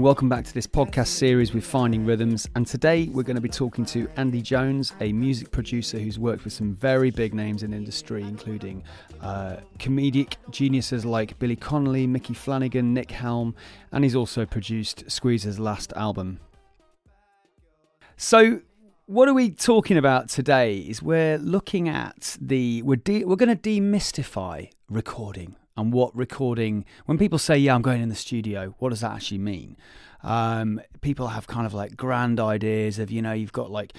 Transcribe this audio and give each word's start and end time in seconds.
and 0.00 0.04
welcome 0.06 0.30
back 0.30 0.46
to 0.46 0.54
this 0.54 0.66
podcast 0.66 1.08
series 1.08 1.52
with 1.52 1.62
Finding 1.62 2.06
Rhythms. 2.06 2.48
And 2.54 2.66
today 2.66 3.10
we're 3.12 3.22
going 3.22 3.36
to 3.36 3.42
be 3.42 3.50
talking 3.50 3.84
to 3.84 4.08
Andy 4.16 4.40
Jones, 4.40 4.94
a 5.02 5.12
music 5.12 5.50
producer 5.50 5.98
who's 5.98 6.18
worked 6.18 6.44
with 6.44 6.54
some 6.54 6.74
very 6.74 7.10
big 7.10 7.34
names 7.34 7.62
in 7.62 7.74
industry, 7.74 8.22
including 8.22 8.82
uh, 9.20 9.56
comedic 9.78 10.36
geniuses 10.48 11.04
like 11.04 11.38
Billy 11.38 11.54
Connolly, 11.54 12.06
Micky 12.06 12.32
Flanagan, 12.32 12.94
Nick 12.94 13.10
Helm, 13.10 13.54
and 13.92 14.02
he's 14.02 14.16
also 14.16 14.46
produced 14.46 15.04
Squeeze's 15.10 15.60
last 15.60 15.92
album. 15.94 16.40
So, 18.16 18.62
what 19.04 19.28
are 19.28 19.34
we 19.34 19.50
talking 19.50 19.98
about 19.98 20.30
today? 20.30 20.78
Is 20.78 21.02
we're 21.02 21.36
looking 21.36 21.90
at 21.90 22.38
the 22.40 22.80
we're 22.84 22.96
de- 22.96 23.26
we're 23.26 23.36
going 23.36 23.54
to 23.54 23.70
demystify 23.70 24.70
recording 24.88 25.56
and 25.80 25.92
what 25.92 26.14
recording 26.14 26.84
when 27.06 27.18
people 27.18 27.38
say 27.38 27.56
yeah 27.56 27.74
i'm 27.74 27.82
going 27.82 28.02
in 28.02 28.08
the 28.08 28.14
studio 28.14 28.74
what 28.78 28.90
does 28.90 29.00
that 29.00 29.12
actually 29.12 29.38
mean? 29.38 29.76
Um, 30.22 30.80
people 31.00 31.28
have 31.28 31.46
kind 31.46 31.66
of 31.66 31.72
like 31.72 31.96
grand 31.96 32.38
ideas 32.38 32.98
of 32.98 33.10
you 33.10 33.22
know 33.22 33.32
you've 33.32 33.52
got 33.52 33.70
like 33.70 33.94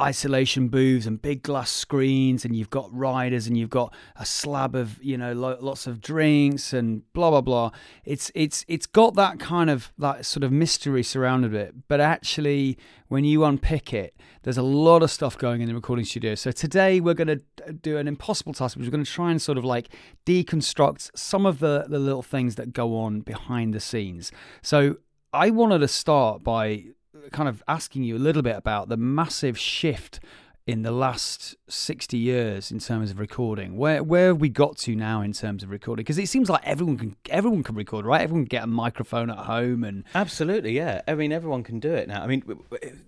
isolation 0.00 0.68
booths 0.68 1.06
and 1.06 1.22
big 1.22 1.42
glass 1.42 1.70
screens 1.70 2.44
and 2.44 2.54
you've 2.54 2.70
got 2.70 2.92
riders 2.94 3.46
and 3.46 3.56
you've 3.56 3.70
got 3.70 3.94
a 4.16 4.26
slab 4.26 4.74
of 4.74 5.02
you 5.02 5.16
know 5.16 5.32
lo- 5.32 5.56
lots 5.60 5.86
of 5.86 6.00
drinks 6.00 6.72
and 6.72 7.02
blah 7.12 7.30
blah 7.30 7.40
blah. 7.40 7.70
It's 8.04 8.30
it's 8.34 8.64
it's 8.68 8.86
got 8.86 9.14
that 9.14 9.40
kind 9.40 9.70
of 9.70 9.92
that 9.98 10.26
sort 10.26 10.44
of 10.44 10.52
mystery 10.52 11.02
surrounded 11.02 11.54
it. 11.54 11.74
But 11.88 12.00
actually 12.00 12.76
when 13.08 13.24
you 13.24 13.44
unpick 13.44 13.94
it 13.94 14.14
there's 14.42 14.58
a 14.58 14.62
lot 14.62 15.02
of 15.02 15.10
stuff 15.10 15.38
going 15.38 15.60
in 15.60 15.68
the 15.68 15.74
recording 15.74 16.04
studio. 16.04 16.34
So 16.34 16.50
today 16.50 17.00
we're 17.00 17.14
going 17.14 17.28
to 17.28 17.72
do 17.72 17.96
an 17.96 18.06
impossible 18.06 18.52
task 18.52 18.76
which 18.76 18.86
we're 18.86 18.92
going 18.92 19.04
to 19.04 19.10
try 19.10 19.30
and 19.30 19.40
sort 19.40 19.56
of 19.56 19.64
like 19.64 19.88
deconstruct 20.26 21.10
some 21.16 21.46
of 21.46 21.58
the 21.60 21.86
the 21.88 21.98
little 21.98 22.22
things 22.22 22.56
that 22.56 22.72
go 22.72 22.98
on 22.98 23.20
behind 23.20 23.72
the 23.72 23.80
scenes. 23.80 24.30
So 24.62 24.96
I 25.32 25.50
wanted 25.50 25.78
to 25.78 25.88
start 25.88 26.42
by 26.42 26.86
kind 27.32 27.48
of 27.48 27.62
asking 27.68 28.04
you 28.04 28.16
a 28.16 28.18
little 28.18 28.42
bit 28.42 28.56
about 28.56 28.88
the 28.88 28.96
massive 28.96 29.58
shift 29.58 30.20
in 30.66 30.82
the 30.82 30.90
last 30.90 31.54
60 31.68 32.18
years 32.18 32.72
in 32.72 32.80
terms 32.80 33.12
of 33.12 33.20
recording. 33.20 33.76
Where 33.76 34.02
where 34.02 34.28
have 34.28 34.40
we 34.40 34.48
got 34.48 34.76
to 34.78 34.96
now 34.96 35.22
in 35.22 35.32
terms 35.32 35.62
of 35.62 35.70
recording? 35.70 36.02
Because 36.02 36.18
it 36.18 36.28
seems 36.28 36.50
like 36.50 36.66
everyone 36.66 36.98
can 36.98 37.16
everyone 37.30 37.62
can 37.62 37.76
record 37.76 38.04
right? 38.04 38.20
Everyone 38.20 38.44
can 38.44 38.58
get 38.58 38.64
a 38.64 38.66
microphone 38.66 39.30
at 39.30 39.38
home 39.38 39.84
and 39.84 40.04
absolutely 40.14 40.72
yeah. 40.72 41.02
I 41.06 41.14
mean 41.14 41.32
everyone 41.32 41.62
can 41.62 41.78
do 41.78 41.92
it 41.92 42.08
now. 42.08 42.22
I 42.22 42.26
mean 42.26 42.42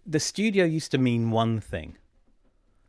the 0.07 0.21
studio 0.21 0.65
used 0.65 0.93
to 0.93 0.99
mean 0.99 1.31
one 1.31 1.61
thing 1.61 1.97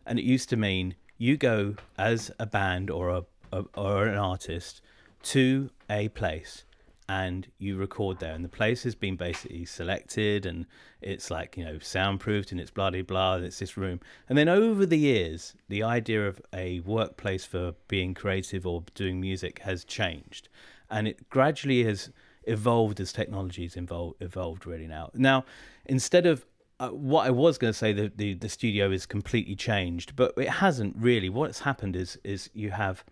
and 0.05 0.19
it 0.19 0.25
used 0.25 0.49
to 0.49 0.55
mean 0.55 0.95
you 1.17 1.36
go 1.36 1.75
as 1.97 2.31
a 2.39 2.45
band 2.45 2.91
or 2.91 3.09
a, 3.09 3.23
a 3.52 3.64
or 3.75 4.05
an 4.05 4.17
artist 4.17 4.81
to 5.21 5.71
a 5.89 6.09
place 6.09 6.64
and 7.09 7.47
you 7.57 7.75
record 7.75 8.19
there 8.19 8.35
and 8.35 8.45
the 8.45 8.49
place 8.49 8.83
has 8.83 8.93
been 8.93 9.15
basically 9.15 9.65
selected 9.65 10.45
and 10.45 10.67
it's 11.02 11.31
like 11.31 11.57
you 11.57 11.65
know 11.65 11.73
soundproofed 11.79 12.52
and 12.52 12.61
it's 12.61 12.69
blah 12.69 12.91
blah 12.91 13.02
blah 13.02 13.33
and 13.33 13.43
it's 13.43 13.57
this 13.57 13.75
room 13.75 13.99
and 14.29 14.38
then 14.38 14.47
over 14.47 14.85
the 14.85 14.97
years 14.97 15.55
the 15.69 15.81
idea 15.81 16.27
of 16.27 16.39
a 16.53 16.80
workplace 16.81 17.43
for 17.43 17.73
being 17.87 18.13
creative 18.13 18.65
or 18.65 18.83
doing 18.93 19.19
music 19.19 19.59
has 19.59 19.83
changed 19.83 20.49
and 20.91 21.07
it 21.07 21.30
gradually 21.30 21.83
has 21.83 22.11
evolved 22.43 22.99
as 22.99 23.11
technologies 23.11 23.75
evolved, 23.75 24.21
evolved 24.21 24.67
really 24.67 24.87
now 24.87 25.09
now 25.15 25.43
instead 25.87 26.27
of 26.27 26.45
uh, 26.80 26.89
what 26.89 27.27
I 27.27 27.30
was 27.30 27.57
going 27.57 27.73
to 27.73 27.77
say, 27.77 27.91
the, 27.91 28.09
the 28.15 28.35
the 28.35 28.47
studio 28.47 28.89
is 28.89 29.05
completely 29.05 29.53
changed, 29.53 30.15
but 30.15 30.33
it 30.37 30.47
hasn't 30.47 30.95
really. 30.97 31.27
What's 31.27 31.59
happened 31.59 31.97
is 31.97 32.17
is 32.23 32.49
you 32.53 32.71
have 32.71 33.03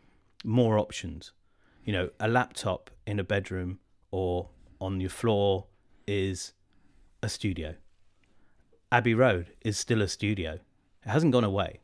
more 0.46 0.80
options. 0.80 1.34
You 1.84 1.92
know, 1.92 2.10
a 2.18 2.30
laptop 2.30 2.90
in 3.06 3.20
a 3.20 3.26
bedroom 3.26 3.80
or 4.12 4.50
on 4.80 5.00
your 5.00 5.10
floor 5.10 5.66
is 6.08 6.54
a 7.22 7.30
studio. 7.30 7.76
Abbey 8.92 9.14
Road 9.14 9.52
is 9.62 9.78
still 9.78 10.02
a 10.02 10.08
studio. 10.08 10.54
It 11.06 11.10
hasn't 11.10 11.34
gone 11.34 11.44
away, 11.44 11.80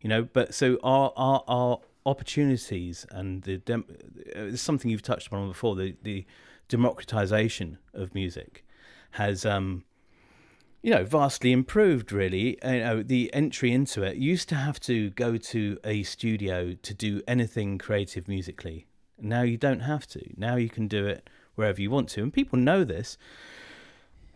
you 0.00 0.08
know. 0.08 0.24
But 0.24 0.54
so 0.54 0.78
our 0.82 1.12
our, 1.16 1.44
our 1.48 1.80
opportunities 2.04 3.06
and 3.10 3.42
the 3.42 3.58
dem- 3.58 3.86
it's 4.26 4.62
something 4.62 4.90
you've 4.90 5.02
touched 5.02 5.28
upon 5.28 5.48
before. 5.48 5.76
The 5.76 5.96
the 6.02 6.26
democratization 6.68 7.78
of 7.94 8.14
music 8.14 8.64
has 9.12 9.46
um 9.46 9.84
you 10.82 10.90
know 10.90 11.04
vastly 11.04 11.52
improved 11.52 12.12
really 12.12 12.58
you 12.64 12.78
know 12.80 13.02
the 13.02 13.32
entry 13.32 13.72
into 13.72 14.02
it 14.02 14.16
you 14.16 14.30
used 14.30 14.48
to 14.48 14.54
have 14.54 14.78
to 14.80 15.10
go 15.10 15.36
to 15.36 15.78
a 15.84 16.02
studio 16.02 16.74
to 16.82 16.92
do 16.92 17.22
anything 17.26 17.78
creative 17.78 18.28
musically 18.28 18.86
now 19.18 19.42
you 19.42 19.56
don't 19.56 19.80
have 19.80 20.06
to 20.06 20.20
now 20.36 20.56
you 20.56 20.68
can 20.68 20.88
do 20.88 21.06
it 21.06 21.28
wherever 21.56 21.80
you 21.80 21.90
want 21.90 22.08
to. 22.10 22.22
And 22.22 22.32
people 22.32 22.58
know 22.58 22.84
this, 22.84 23.18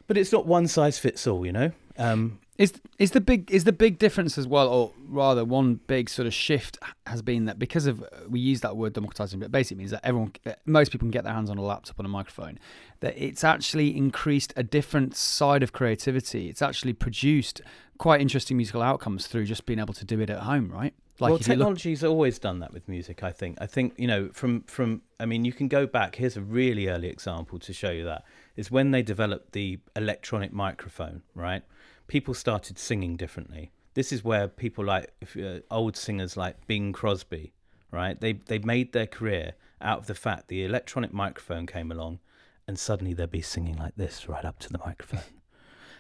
but 0.07 0.19
it's 0.19 0.33
not 0.33 0.47
one 0.47 0.67
size 0.67 0.99
fits 0.99 1.27
all, 1.27 1.47
you 1.47 1.53
know. 1.53 1.71
Um, 1.97 2.41
is 2.61 2.75
is 2.99 3.13
the 3.13 3.23
big 3.23 3.51
is 3.51 3.65
the 3.65 3.73
big 3.73 3.99
difference 3.99 4.37
as 4.37 4.47
well, 4.47 4.69
or 4.69 4.93
rather, 5.09 5.47
one 5.47 5.81
big 5.87 6.11
sort 6.11 6.27
of 6.27 6.35
shift 6.35 6.77
has 7.07 7.23
been 7.23 7.47
that 7.47 7.59
because 7.59 7.87
of 7.87 8.05
we 8.29 8.39
use 8.39 8.61
that 8.61 8.77
word 8.77 8.93
democratizing, 8.93 9.41
but 9.41 9.51
basically 9.51 9.79
means 9.79 9.93
that 9.93 10.05
everyone, 10.05 10.33
most 10.67 10.93
people 10.93 11.07
can 11.07 11.11
get 11.11 11.25
their 11.25 11.33
hands 11.33 11.49
on 11.49 11.57
a 11.57 11.63
laptop 11.63 11.99
and 11.99 12.05
a 12.05 12.11
microphone. 12.11 12.59
That 13.01 13.15
it's 13.17 13.45
actually 13.45 13.97
increased 13.97 14.53
a 14.57 14.63
different 14.63 15.17
side 15.17 15.63
of 15.63 15.73
creativity. 15.73 16.51
It's 16.51 16.61
actually 16.61 16.93
produced 16.93 17.63
quite 17.97 18.21
interesting 18.21 18.59
musical 18.59 18.83
outcomes 18.83 19.27
through 19.27 19.47
just 19.47 19.65
being 19.65 19.79
able 19.79 19.95
to 19.95 20.05
do 20.05 20.21
it 20.21 20.29
at 20.29 20.41
home, 20.41 20.71
right? 20.71 20.93
Like 21.21 21.31
well, 21.31 21.39
technology's 21.39 22.03
look... 22.03 22.11
always 22.11 22.39
done 22.39 22.61
that 22.61 22.73
with 22.73 22.89
music. 22.89 23.23
I 23.23 23.31
think. 23.31 23.59
I 23.61 23.67
think 23.67 23.95
you 23.97 24.07
know 24.07 24.31
from 24.33 24.63
from. 24.63 25.03
I 25.19 25.27
mean, 25.27 25.45
you 25.45 25.53
can 25.53 25.69
go 25.69 25.87
back. 25.87 26.17
Here's 26.17 26.37
a 26.37 26.41
really 26.41 26.89
early 26.89 27.09
example 27.09 27.59
to 27.59 27.73
show 27.73 27.91
you 27.91 28.05
that 28.05 28.25
is 28.57 28.71
when 28.71 28.91
they 28.91 29.03
developed 29.03 29.53
the 29.53 29.79
electronic 29.95 30.53
microphone. 30.53 31.23
Right, 31.35 31.63
people 32.07 32.35
started 32.35 32.79
singing 32.79 33.17
differently. 33.17 33.71
This 33.95 34.13
is 34.13 34.25
where 34.25 34.49
people 34.49 34.85
like 34.85 35.13
uh, 35.37 35.61
old 35.71 35.97
singers 35.97 36.37
like 36.37 36.67
Bing 36.67 36.93
Crosby. 36.93 37.53
Right, 37.91 38.21
they 38.21 38.35
they 38.35 38.59
made 38.59 38.93
their 38.93 39.07
career 39.07 39.55
out 39.81 39.99
of 39.99 40.07
the 40.07 40.15
fact 40.15 40.49
the 40.49 40.65
electronic 40.65 41.13
microphone 41.13 41.67
came 41.67 41.91
along, 41.91 42.21
and 42.67 42.79
suddenly 42.79 43.15
they'd 43.15 43.31
be 43.31 43.43
singing 43.43 43.77
like 43.77 43.97
this 43.97 44.29
right 44.29 44.45
up 44.45 44.59
to 44.61 44.71
the 44.71 44.79
microphone. 44.79 45.23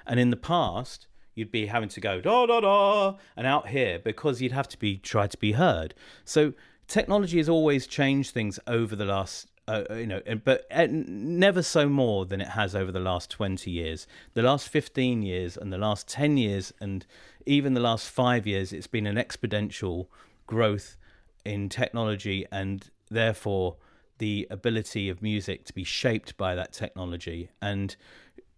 and 0.07 0.21
in 0.21 0.31
the 0.31 0.37
past, 0.37 1.09
you'd 1.41 1.51
be 1.51 1.67
having 1.67 1.89
to 1.89 2.01
go 2.01 2.21
da 2.21 2.47
da 2.47 2.61
da 2.61 3.17
and 3.37 3.47
out 3.47 3.69
here 3.69 3.99
because 3.99 4.41
you'd 4.41 4.53
have 4.53 4.69
to 4.69 4.79
be 4.79 4.99
try 4.99 5.27
to 5.27 5.39
be 5.39 5.53
heard. 5.53 5.95
So 6.25 6.53
technology 6.87 7.39
has 7.39 7.49
always 7.49 7.87
changed 7.87 8.33
things 8.33 8.61
over 8.67 8.95
the 8.95 9.07
last 9.07 9.49
uh, 9.67 9.85
uh 9.91 9.95
you 9.95 10.07
know, 10.07 10.21
but 10.45 10.67
uh, 10.71 10.87
never 10.91 11.63
so 11.63 11.89
more 11.89 12.27
than 12.27 12.41
it 12.41 12.49
has 12.49 12.75
over 12.75 12.93
the 12.93 13.01
last 13.01 13.31
20 13.31 13.71
years. 13.71 14.07
The 14.35 14.43
last 14.43 14.69
15 14.69 15.23
years 15.23 15.57
and 15.57 15.73
the 15.73 15.79
last 15.79 16.07
10 16.07 16.37
years 16.37 16.73
and 16.81 17.07
even 17.47 17.75
the 17.75 17.81
last 17.81 18.09
five 18.09 18.47
years, 18.47 18.73
it's 18.73 18.87
been 18.87 19.07
an 19.07 19.17
exponential 19.17 20.07
growth 20.47 20.97
in 21.45 21.69
technology 21.69 22.47
and 22.53 22.91
therefore 23.11 23.77
the 24.19 24.47
ability 24.51 25.09
of 25.09 25.23
music 25.23 25.65
to 25.65 25.73
be 25.73 25.83
shaped 25.83 26.37
by 26.37 26.55
that 26.55 26.73
technology. 26.73 27.51
And 27.63 27.97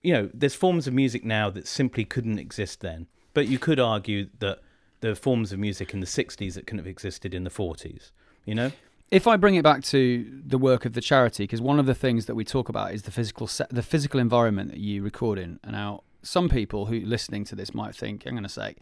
you 0.02 0.12
know, 0.12 0.30
there's 0.34 0.54
forms 0.54 0.86
of 0.86 0.94
music 0.94 1.24
now 1.24 1.50
that 1.50 1.66
simply 1.66 2.04
couldn't 2.04 2.38
exist 2.38 2.80
then. 2.80 3.06
But 3.34 3.48
you 3.48 3.58
could 3.58 3.80
argue 3.80 4.28
that 4.40 4.60
are 5.04 5.14
forms 5.14 5.52
of 5.52 5.58
music 5.58 5.94
in 5.94 6.00
the 6.00 6.06
60s 6.06 6.54
that 6.54 6.66
couldn't 6.66 6.78
have 6.78 6.86
existed 6.86 7.34
in 7.34 7.44
the 7.44 7.50
40s, 7.50 8.10
you 8.44 8.54
know? 8.54 8.72
If 9.10 9.26
I 9.26 9.36
bring 9.36 9.56
it 9.56 9.62
back 9.62 9.82
to 9.84 10.42
the 10.46 10.58
work 10.58 10.84
of 10.84 10.94
the 10.94 11.00
charity, 11.00 11.44
because 11.44 11.60
one 11.60 11.78
of 11.78 11.86
the 11.86 11.94
things 11.94 12.26
that 12.26 12.34
we 12.34 12.44
talk 12.44 12.68
about 12.68 12.94
is 12.94 13.02
the 13.02 13.10
physical 13.10 13.46
se- 13.46 13.66
the 13.70 13.82
physical 13.82 14.18
environment 14.18 14.70
that 14.70 14.78
you 14.78 15.02
record 15.02 15.38
in. 15.38 15.60
And 15.62 15.72
now, 15.72 16.02
some 16.22 16.48
people 16.48 16.86
who 16.86 17.00
listening 17.00 17.44
to 17.44 17.54
this 17.54 17.74
might 17.74 17.94
think, 17.94 18.24
I'm 18.26 18.32
going 18.32 18.42
to 18.44 18.48
say, 18.48 18.74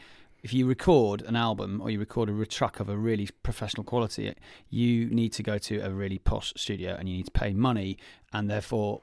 if 0.43 0.55
you 0.55 0.67
record 0.67 1.23
an 1.23 1.35
album 1.35 1.81
or 1.81 1.91
you 1.91 1.99
record 1.99 2.29
a 2.29 2.47
track 2.47 2.79
of 2.79 2.89
a 2.89 2.97
really 2.97 3.29
professional 3.43 3.83
quality, 3.83 4.33
you 4.69 5.07
need 5.07 5.33
to 5.33 5.43
go 5.43 5.59
to 5.59 5.81
a 5.81 5.91
really 5.91 6.19
posh 6.19 6.53
studio 6.57 6.95
and 6.95 7.09
you 7.09 7.17
need 7.17 7.27
to 7.27 7.33
pay 7.33 7.53
money, 7.53 7.99
and 8.33 8.49
therefore 8.49 9.03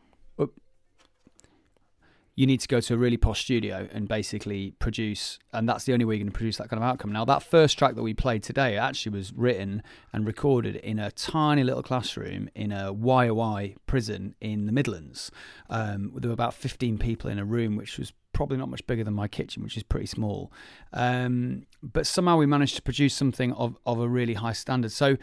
you 2.37 2.45
need 2.45 2.59
to 2.59 2.67
go 2.67 2.79
to 2.79 2.93
a 2.93 2.97
really 2.97 3.17
posh 3.17 3.41
studio 3.41 3.89
and 3.91 4.07
basically 4.07 4.71
produce, 4.77 5.39
and 5.51 5.67
that's 5.67 5.85
the 5.85 5.93
only 5.93 6.05
way 6.05 6.13
you're 6.13 6.23
going 6.23 6.31
to 6.31 6.37
produce 6.37 6.57
that 6.57 6.69
kind 6.69 6.81
of 6.81 6.87
outcome. 6.87 7.11
Now, 7.11 7.25
that 7.25 7.41
first 7.41 7.79
track 7.79 7.95
that 7.95 8.03
we 8.03 8.13
played 8.13 8.43
today 8.43 8.77
actually 8.77 9.17
was 9.17 9.33
written 9.33 9.81
and 10.13 10.25
recorded 10.25 10.75
in 10.75 10.99
a 10.99 11.09
tiny 11.09 11.63
little 11.63 11.81
classroom 11.81 12.47
in 12.53 12.71
a 12.71 12.93
YOI 12.93 13.75
prison 13.87 14.35
in 14.39 14.67
the 14.67 14.71
Midlands. 14.71 15.31
Um, 15.71 16.11
there 16.15 16.29
were 16.29 16.33
about 16.33 16.53
15 16.53 16.99
people 16.99 17.31
in 17.31 17.39
a 17.39 17.43
room, 17.43 17.75
which 17.75 17.97
was 17.97 18.13
probably 18.33 18.57
not 18.57 18.69
much 18.69 18.85
bigger 18.85 19.03
than 19.03 19.15
my 19.15 19.27
kitchen, 19.27 19.63
which 19.63 19.75
is 19.75 19.81
pretty 19.81 20.05
small. 20.05 20.53
Um, 20.93 21.65
but 21.81 22.05
somehow 22.05 22.37
we 22.37 22.45
managed 22.45 22.75
to 22.75 22.83
produce 22.83 23.15
something 23.15 23.51
of, 23.53 23.79
of 23.83 23.99
a 23.99 24.07
really 24.07 24.35
high 24.35 24.53
standard. 24.53 24.91
So 24.91 25.17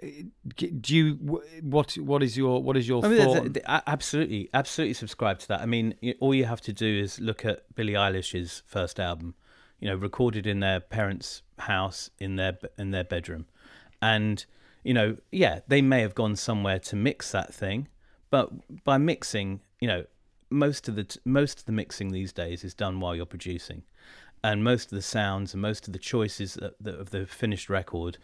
do 0.00 0.96
you 0.96 1.14
what 1.62 1.94
what 1.94 2.22
is 2.22 2.36
your 2.36 2.62
what 2.62 2.76
is 2.76 2.86
your 2.86 3.04
I 3.04 3.08
mean, 3.08 3.52
thought? 3.54 3.82
absolutely, 3.86 4.48
absolutely 4.52 4.94
subscribe 4.94 5.38
to 5.40 5.48
that. 5.48 5.60
I 5.60 5.66
mean, 5.66 5.94
all 6.20 6.34
you 6.34 6.44
have 6.44 6.60
to 6.62 6.72
do 6.72 6.86
is 6.86 7.18
look 7.20 7.44
at 7.44 7.74
Billie 7.74 7.94
Eilish's 7.94 8.62
first 8.66 9.00
album, 9.00 9.34
you 9.80 9.88
know, 9.88 9.96
recorded 9.96 10.46
in 10.46 10.60
their 10.60 10.80
parents' 10.80 11.42
house 11.58 12.10
in 12.18 12.36
their 12.36 12.58
in 12.78 12.90
their 12.90 13.04
bedroom, 13.04 13.46
and 14.02 14.44
you 14.84 14.94
know, 14.94 15.16
yeah, 15.32 15.60
they 15.66 15.82
may 15.82 16.02
have 16.02 16.14
gone 16.14 16.36
somewhere 16.36 16.78
to 16.78 16.96
mix 16.96 17.32
that 17.32 17.52
thing, 17.52 17.88
but 18.30 18.84
by 18.84 18.98
mixing, 18.98 19.60
you 19.80 19.88
know, 19.88 20.04
most 20.50 20.88
of 20.88 20.94
the 20.94 21.04
t- 21.04 21.20
most 21.24 21.60
of 21.60 21.64
the 21.64 21.72
mixing 21.72 22.10
these 22.10 22.32
days 22.32 22.64
is 22.64 22.74
done 22.74 23.00
while 23.00 23.16
you're 23.16 23.26
producing, 23.26 23.82
and 24.44 24.62
most 24.62 24.92
of 24.92 24.96
the 24.96 25.02
sounds 25.02 25.54
and 25.54 25.62
most 25.62 25.86
of 25.86 25.92
the 25.92 25.98
choices 25.98 26.56
of 26.58 27.10
the 27.10 27.26
finished 27.26 27.70
record 27.70 28.18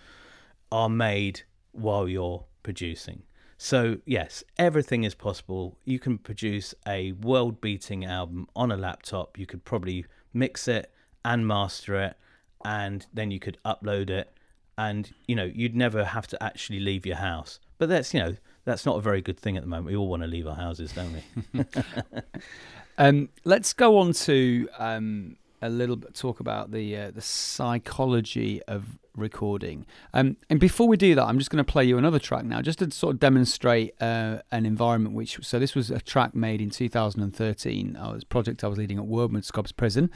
are 0.71 0.89
made 0.89 1.43
while 1.73 2.09
you're 2.09 2.45
producing. 2.63 3.23
So 3.59 3.99
yes, 4.07 4.43
everything 4.59 5.05
is 5.05 5.15
possible. 5.15 5.79
You 5.85 5.99
can 5.99 6.19
produce 6.19 6.75
a 6.87 7.13
world-beating 7.13 8.05
album 8.05 8.49
on 8.57 8.73
a 8.73 8.77
laptop. 8.77 9.39
You 9.39 9.47
could 9.47 9.65
probably 9.65 10.05
mix 10.33 10.67
it 10.67 10.93
and 11.25 11.47
master 11.47 11.95
it, 11.95 12.17
and 12.65 13.07
then 13.15 13.31
you 13.31 13.39
could 13.39 13.59
upload 13.65 14.11
it, 14.11 14.37
and 14.77 15.13
you 15.29 15.37
know 15.37 15.45
you'd 15.45 15.77
never 15.77 16.05
have 16.05 16.27
to 16.29 16.43
actually 16.43 16.81
leave 16.81 17.07
your 17.07 17.17
house. 17.17 17.61
But 17.79 17.89
that's 17.89 18.13
you 18.13 18.21
know 18.21 18.37
that's 18.65 18.85
not 18.85 18.97
a 18.97 19.01
very 19.01 19.23
good 19.23 19.39
thing 19.39 19.57
at 19.57 19.63
the 19.63 19.69
moment. 19.69 19.87
We 19.87 19.97
all 19.97 20.09
want 20.09 20.23
to 20.23 20.29
leave 20.29 20.47
our 20.47 20.57
houses, 20.57 20.93
don't 20.93 21.13
we? 21.13 21.65
um, 22.99 23.29
let's 23.45 23.73
go 23.73 23.99
on 23.99 24.13
to 24.13 24.69
um, 24.79 25.37
a 25.61 25.69
little 25.69 25.97
bit 25.97 26.15
talk 26.15 26.41
about 26.41 26.73
the 26.73 26.97
uh, 26.97 27.11
the 27.13 27.21
psychology 27.21 28.63
of 28.65 28.99
recording. 29.17 29.87
Um, 30.15 30.37
and 30.49 30.59
before 30.59 30.89
we 30.89 30.97
do 30.97 31.15
that, 31.15 31.25
I'm 31.25 31.39
just 31.39 31.51
going 31.51 31.65
to 31.65 31.71
play 31.71 31.85
you 31.85 31.99
another 31.99 32.19
track 32.19 32.45
now, 32.45 32.63
just 32.63 32.79
to 32.81 32.91
sort 32.91 33.15
of 33.15 33.21
demonstrate 33.21 33.95
uh, 34.01 34.39
an 34.51 34.67
environment. 34.67 35.15
Which 35.15 35.39
so 35.43 35.59
this 35.59 35.75
was 35.75 35.91
a 35.91 36.01
track 36.01 36.35
made 36.35 36.61
in 36.61 36.71
2013. 36.71 37.97
I 37.97 38.13
was 38.13 38.25
project 38.25 38.65
I 38.65 38.69
was 38.69 38.79
leading 38.79 38.99
at 38.99 39.07
Wormwood 39.07 39.45
Scrubs 39.45 39.73
Prison. 39.73 40.11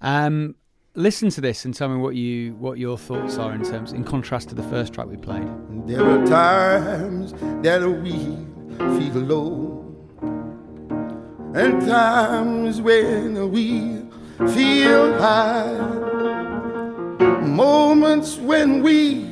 Um, 0.00 0.56
listen 0.94 1.30
to 1.30 1.40
this 1.40 1.64
and 1.64 1.74
tell 1.74 1.88
me 1.88 1.96
what 1.96 2.14
you 2.14 2.54
what 2.56 2.78
your 2.78 2.98
thoughts 2.98 3.38
are 3.38 3.54
in 3.54 3.62
terms 3.62 3.92
in 3.92 4.04
contrast 4.04 4.48
to 4.50 4.54
the 4.54 4.62
first 4.64 4.92
track 4.92 5.06
we 5.06 5.16
played. 5.16 5.48
There 5.86 6.04
are 6.04 6.26
times 6.26 7.32
that 7.62 7.80
we 8.02 8.36
feel 8.98 9.22
low, 9.22 9.96
and 11.54 11.80
times 11.82 12.80
when 12.80 13.50
we 13.50 14.02
feel 14.52 15.18
high. 15.18 16.01
Moments 17.22 18.36
when 18.36 18.82
we 18.82 19.24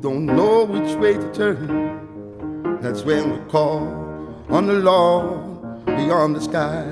don't 0.00 0.26
know 0.26 0.64
which 0.64 0.96
way 0.96 1.14
to 1.14 1.32
turn. 1.32 2.78
That's 2.80 3.02
when 3.02 3.32
we 3.32 3.38
call 3.50 3.80
on 4.48 4.66
the 4.66 4.74
Lord 4.74 5.84
beyond 5.86 6.36
the 6.36 6.40
sky. 6.40 6.86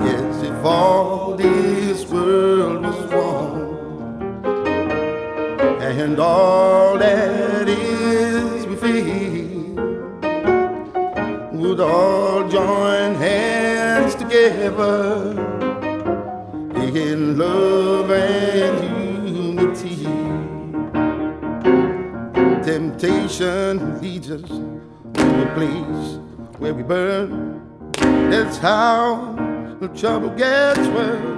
Yes, 0.00 0.42
if 0.42 0.64
all 0.64 1.36
this 1.36 2.08
world 2.10 2.82
was 2.82 3.10
one, 3.12 3.64
and 5.82 6.18
all 6.18 6.98
that 6.98 7.68
is 7.68 8.66
within 8.66 9.74
would 11.52 11.80
all 11.80 12.48
join 12.48 13.14
hands 13.14 14.14
together 14.14 15.53
in 16.96 17.36
love 17.36 18.10
and 18.10 19.36
unity. 19.36 20.04
Temptation 22.62 24.00
leads 24.00 24.30
us 24.30 24.48
to 24.48 25.42
a 25.42 25.54
place 25.54 26.18
where 26.58 26.72
we 26.72 26.82
burn. 26.82 27.90
That's 28.30 28.58
how 28.58 29.34
the 29.80 29.88
trouble 29.88 30.30
gets 30.30 30.78
worse. 30.88 31.34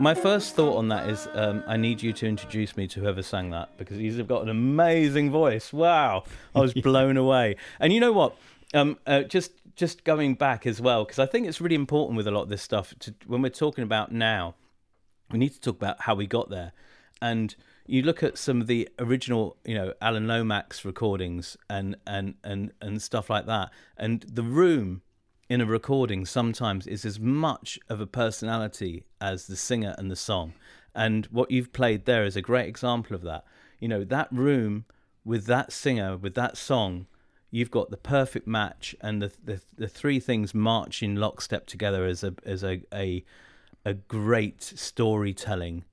My 0.00 0.14
first 0.14 0.56
thought 0.56 0.76
on 0.76 0.88
that 0.88 1.08
is 1.08 1.28
um, 1.34 1.62
I 1.68 1.76
need 1.76 2.02
you 2.02 2.12
to 2.14 2.26
introduce 2.26 2.76
me 2.76 2.88
to 2.88 3.00
whoever 3.00 3.22
sang 3.22 3.50
that 3.50 3.78
because 3.78 3.96
he's 3.96 4.20
got 4.22 4.42
an 4.42 4.48
amazing 4.48 5.30
voice. 5.30 5.72
Wow, 5.72 6.24
I 6.54 6.60
was 6.60 6.74
blown 6.88 7.16
away. 7.16 7.56
And 7.78 7.92
you 7.92 8.00
know 8.00 8.12
what? 8.12 8.36
Um, 8.74 8.98
uh, 9.06 9.22
just 9.22 9.52
just 9.76 10.04
going 10.04 10.34
back 10.34 10.66
as 10.66 10.80
well 10.80 11.04
because 11.04 11.18
I 11.18 11.26
think 11.26 11.46
it's 11.46 11.60
really 11.60 11.74
important 11.74 12.16
with 12.16 12.26
a 12.26 12.30
lot 12.30 12.42
of 12.42 12.48
this 12.48 12.62
stuff 12.62 12.94
to, 13.00 13.14
when 13.26 13.42
we're 13.42 13.50
talking 13.50 13.84
about 13.84 14.12
now. 14.12 14.54
We 15.30 15.38
need 15.38 15.54
to 15.54 15.60
talk 15.60 15.76
about 15.76 16.02
how 16.02 16.14
we 16.14 16.26
got 16.26 16.50
there, 16.50 16.72
and 17.20 17.54
you 17.86 18.02
look 18.02 18.22
at 18.22 18.38
some 18.38 18.60
of 18.60 18.66
the 18.66 18.88
original, 18.98 19.56
you 19.64 19.74
know, 19.74 19.94
Alan 20.00 20.26
Lomax 20.26 20.84
recordings 20.84 21.56
and 21.68 21.96
and 22.06 22.34
and 22.44 22.72
and 22.80 23.02
stuff 23.02 23.30
like 23.30 23.46
that, 23.46 23.70
and 23.96 24.24
the 24.28 24.42
room 24.42 25.02
in 25.48 25.60
a 25.60 25.66
recording 25.66 26.24
sometimes 26.24 26.86
is 26.86 27.04
as 27.04 27.20
much 27.20 27.78
of 27.88 28.00
a 28.00 28.06
personality 28.06 29.04
as 29.20 29.46
the 29.46 29.56
singer 29.56 29.94
and 29.98 30.10
the 30.10 30.16
song. 30.16 30.54
And 30.94 31.26
what 31.26 31.50
you've 31.50 31.72
played 31.72 32.04
there 32.04 32.24
is 32.24 32.36
a 32.36 32.42
great 32.42 32.68
example 32.68 33.14
of 33.14 33.22
that. 33.22 33.44
You 33.80 33.88
know, 33.88 34.04
that 34.04 34.28
room 34.30 34.84
with 35.24 35.46
that 35.46 35.72
singer, 35.72 36.16
with 36.16 36.34
that 36.34 36.56
song, 36.56 37.06
you've 37.54 37.70
got 37.70 37.90
the 37.90 37.96
perfect 37.96 38.46
match, 38.46 38.96
and 39.00 39.22
the 39.22 39.32
the, 39.42 39.60
the 39.76 39.88
three 39.88 40.18
things 40.18 40.52
march 40.54 41.02
in 41.02 41.16
lockstep 41.16 41.66
together 41.66 42.04
as 42.04 42.24
a 42.24 42.34
as 42.44 42.64
a 42.64 42.82
a, 42.92 43.24
a 43.84 43.94
great 43.94 44.62
storytelling 44.62 45.84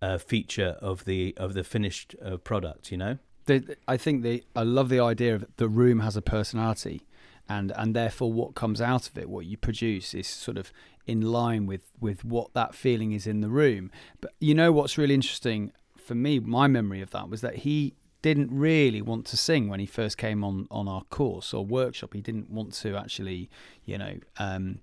uh, 0.00 0.18
feature 0.18 0.76
of 0.80 1.04
the 1.04 1.34
of 1.36 1.54
the 1.54 1.62
finished 1.62 2.14
uh, 2.24 2.38
product. 2.38 2.90
You 2.90 2.96
know, 2.96 3.18
the, 3.44 3.76
I 3.86 3.96
think 3.96 4.22
the 4.22 4.42
I 4.56 4.62
love 4.62 4.88
the 4.88 5.00
idea 5.00 5.34
of 5.34 5.44
the 5.56 5.68
room 5.68 6.00
has 6.00 6.16
a 6.16 6.22
personality, 6.22 7.06
and 7.48 7.72
and 7.76 7.94
therefore 7.94 8.32
what 8.32 8.54
comes 8.54 8.80
out 8.80 9.08
of 9.08 9.18
it, 9.18 9.28
what 9.28 9.44
you 9.44 9.58
produce, 9.58 10.14
is 10.14 10.26
sort 10.26 10.56
of 10.56 10.72
in 11.06 11.20
line 11.20 11.66
with 11.66 11.90
with 12.00 12.24
what 12.24 12.54
that 12.54 12.74
feeling 12.74 13.12
is 13.12 13.26
in 13.26 13.42
the 13.42 13.50
room. 13.50 13.90
But 14.22 14.32
you 14.40 14.54
know 14.54 14.72
what's 14.72 14.96
really 14.96 15.14
interesting 15.14 15.72
for 16.02 16.14
me, 16.14 16.40
my 16.40 16.66
memory 16.66 17.00
of 17.00 17.10
that 17.10 17.28
was 17.28 17.42
that 17.42 17.56
he 17.58 17.94
didn't 18.22 18.56
really 18.56 19.02
want 19.02 19.26
to 19.26 19.36
sing 19.36 19.68
when 19.68 19.80
he 19.80 19.86
first 19.86 20.16
came 20.16 20.42
on 20.44 20.66
on 20.70 20.88
our 20.88 21.02
course 21.04 21.52
or 21.52 21.64
workshop. 21.64 22.14
He 22.14 22.20
didn't 22.20 22.50
want 22.50 22.72
to 22.74 22.96
actually, 22.96 23.50
you 23.84 23.98
know. 23.98 24.14
Um, 24.38 24.78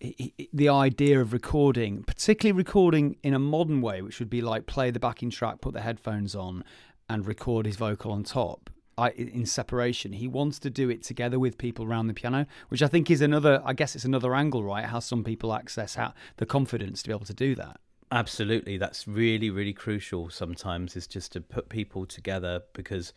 he, 0.00 0.32
he, 0.36 0.48
the 0.52 0.68
idea 0.68 1.20
of 1.20 1.32
recording, 1.32 2.02
particularly 2.02 2.56
recording 2.56 3.16
in 3.22 3.34
a 3.34 3.38
modern 3.38 3.80
way, 3.80 4.02
which 4.02 4.18
would 4.18 4.30
be 4.30 4.40
like 4.40 4.66
play 4.66 4.90
the 4.90 5.00
backing 5.00 5.30
track, 5.30 5.60
put 5.60 5.74
the 5.74 5.82
headphones 5.82 6.34
on, 6.34 6.64
and 7.08 7.26
record 7.26 7.66
his 7.66 7.76
vocal 7.76 8.12
on 8.12 8.24
top. 8.24 8.70
I, 8.98 9.10
in 9.10 9.46
separation, 9.46 10.12
he 10.12 10.28
wants 10.28 10.58
to 10.58 10.70
do 10.70 10.90
it 10.90 11.02
together 11.02 11.38
with 11.38 11.56
people 11.56 11.86
around 11.86 12.08
the 12.08 12.14
piano, 12.14 12.46
which 12.68 12.82
I 12.82 12.86
think 12.86 13.10
is 13.10 13.20
another. 13.20 13.62
I 13.64 13.72
guess 13.72 13.94
it's 13.94 14.04
another 14.04 14.34
angle, 14.34 14.64
right? 14.64 14.84
How 14.84 15.00
some 15.00 15.24
people 15.24 15.54
access 15.54 15.94
how 15.94 16.12
the 16.36 16.46
confidence 16.46 17.02
to 17.02 17.08
be 17.08 17.14
able 17.14 17.26
to 17.26 17.34
do 17.34 17.54
that. 17.54 17.80
Absolutely, 18.12 18.76
that's 18.76 19.06
really 19.06 19.50
really 19.50 19.72
crucial. 19.72 20.30
Sometimes 20.30 20.96
is 20.96 21.06
just 21.06 21.32
to 21.32 21.40
put 21.40 21.68
people 21.68 22.06
together 22.06 22.62
because 22.72 23.12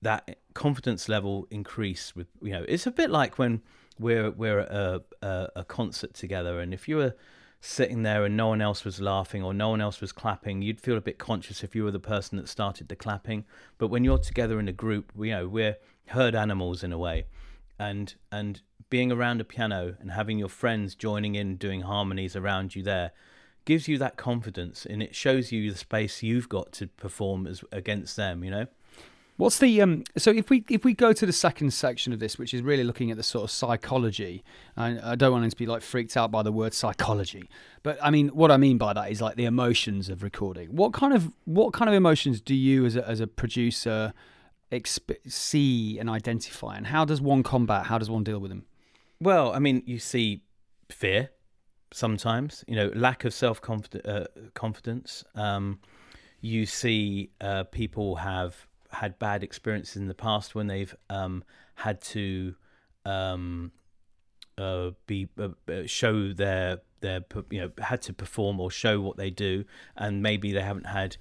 that 0.00 0.38
confidence 0.54 1.08
level 1.08 1.46
increase 1.50 2.14
with 2.16 2.28
you 2.40 2.52
know 2.52 2.64
it's 2.68 2.86
a 2.86 2.90
bit 2.90 3.10
like 3.10 3.38
when 3.38 3.60
we're 3.98 4.30
we're 4.30 4.60
at 4.60 4.70
a, 4.70 5.02
a, 5.22 5.48
a 5.56 5.64
concert 5.64 6.14
together, 6.14 6.58
and 6.60 6.72
if 6.72 6.88
you 6.88 6.96
were 6.96 7.14
sitting 7.60 8.02
there 8.02 8.24
and 8.24 8.36
no 8.36 8.46
one 8.48 8.62
else 8.62 8.84
was 8.84 9.00
laughing 9.00 9.42
or 9.42 9.52
no 9.52 9.68
one 9.68 9.80
else 9.80 10.00
was 10.00 10.12
clapping, 10.12 10.62
you'd 10.62 10.80
feel 10.80 10.96
a 10.96 11.00
bit 11.02 11.18
conscious 11.18 11.62
if 11.64 11.74
you 11.74 11.82
were 11.84 11.90
the 11.90 11.98
person 11.98 12.38
that 12.38 12.48
started 12.48 12.88
the 12.88 12.96
clapping. 12.96 13.44
But 13.78 13.88
when 13.88 14.04
you're 14.04 14.16
together 14.18 14.58
in 14.60 14.68
a 14.68 14.72
group, 14.72 15.12
you 15.18 15.32
know 15.32 15.48
we're 15.48 15.76
herd 16.06 16.34
animals 16.34 16.82
in 16.82 16.92
a 16.92 16.98
way, 16.98 17.26
and 17.78 18.14
and 18.32 18.62
being 18.88 19.12
around 19.12 19.42
a 19.42 19.44
piano 19.44 19.96
and 20.00 20.12
having 20.12 20.38
your 20.38 20.48
friends 20.48 20.94
joining 20.94 21.34
in 21.34 21.56
doing 21.56 21.82
harmonies 21.82 22.34
around 22.34 22.74
you 22.74 22.82
there 22.82 23.12
gives 23.68 23.86
you 23.86 23.98
that 23.98 24.16
confidence 24.16 24.86
and 24.86 25.02
it 25.02 25.14
shows 25.14 25.52
you 25.52 25.70
the 25.70 25.76
space 25.76 26.22
you've 26.22 26.48
got 26.48 26.72
to 26.72 26.86
perform 26.86 27.46
as 27.46 27.62
against 27.70 28.16
them 28.16 28.42
you 28.42 28.50
know 28.50 28.66
What's 29.36 29.60
the 29.60 29.80
um? 29.80 30.02
So 30.16 30.32
if 30.32 30.50
we 30.50 30.64
if 30.68 30.84
we 30.84 30.94
go 30.94 31.12
to 31.12 31.24
the 31.24 31.32
second 31.32 31.70
section 31.72 32.12
of 32.12 32.18
this, 32.18 32.40
which 32.40 32.52
is 32.52 32.60
really 32.60 32.82
looking 32.82 33.12
at 33.12 33.16
the 33.16 33.22
sort 33.22 33.44
of 33.44 33.52
psychology, 33.52 34.42
I, 34.76 35.12
I 35.12 35.14
don't 35.14 35.30
want 35.30 35.44
him 35.44 35.50
to 35.50 35.56
be 35.56 35.64
like 35.64 35.80
freaked 35.80 36.16
out 36.16 36.32
by 36.32 36.42
the 36.42 36.50
word 36.50 36.74
psychology, 36.74 37.48
but 37.84 37.96
I 38.02 38.10
mean 38.10 38.30
what 38.30 38.50
I 38.50 38.56
mean 38.56 38.78
by 38.78 38.92
that 38.94 39.12
is 39.12 39.20
like 39.20 39.36
the 39.36 39.44
emotions 39.44 40.08
of 40.08 40.24
recording. 40.24 40.74
What 40.74 40.92
kind 40.92 41.14
of 41.14 41.30
what 41.44 41.72
kind 41.72 41.88
of 41.88 41.94
emotions 41.94 42.40
do 42.40 42.52
you 42.52 42.84
as 42.84 42.96
a 42.96 43.08
as 43.08 43.20
a 43.20 43.28
producer 43.28 44.12
exp- 44.72 45.30
see 45.30 46.00
and 46.00 46.10
identify, 46.10 46.76
and 46.76 46.88
how 46.88 47.04
does 47.04 47.20
one 47.20 47.44
combat? 47.44 47.86
How 47.86 47.98
does 47.98 48.10
one 48.10 48.24
deal 48.24 48.40
with 48.40 48.50
them? 48.50 48.64
Well, 49.20 49.52
I 49.52 49.60
mean, 49.60 49.84
you 49.86 50.00
see 50.00 50.42
fear 50.90 51.30
sometimes, 51.92 52.64
you 52.66 52.76
know, 52.76 52.90
lack 52.94 53.24
of 53.24 53.34
self 53.34 53.60
uh, 54.04 54.24
confidence. 54.54 55.24
Um, 55.34 55.80
you 56.40 56.66
see 56.66 57.30
uh, 57.40 57.64
people 57.64 58.16
have 58.16 58.66
had 58.90 59.18
bad 59.18 59.42
experiences 59.42 59.96
in 59.96 60.08
the 60.08 60.14
past 60.14 60.54
when 60.54 60.66
they've 60.66 60.94
um, 61.10 61.44
had 61.74 62.00
to 62.00 62.54
um, 63.04 63.72
uh, 64.56 64.90
be 65.06 65.28
uh, 65.38 65.48
uh, 65.70 65.86
show 65.86 66.32
their 66.32 66.80
their 67.00 67.24
you 67.50 67.60
know 67.60 67.70
had 67.78 68.02
to 68.02 68.12
perform 68.12 68.60
or 68.60 68.70
show 68.70 69.00
what 69.00 69.16
they 69.16 69.30
do, 69.30 69.64
and 69.96 70.22
maybe 70.22 70.52
they 70.52 70.62
haven't 70.62 70.86
had 70.86 71.16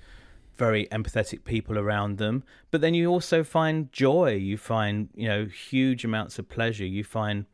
very 0.56 0.88
empathetic 0.88 1.44
people 1.44 1.78
around 1.78 2.18
them. 2.18 2.44
But 2.72 2.82
then 2.82 2.94
you 2.94 3.10
also 3.10 3.44
find 3.44 3.92
joy. 3.92 4.34
You 4.36 4.58
find 4.58 5.10
you 5.16 5.28
know 5.28 5.46
huge 5.46 6.04
amounts 6.04 6.40
of 6.40 6.50
pleasure. 6.50 6.86
You 6.86 7.04
find 7.04 7.46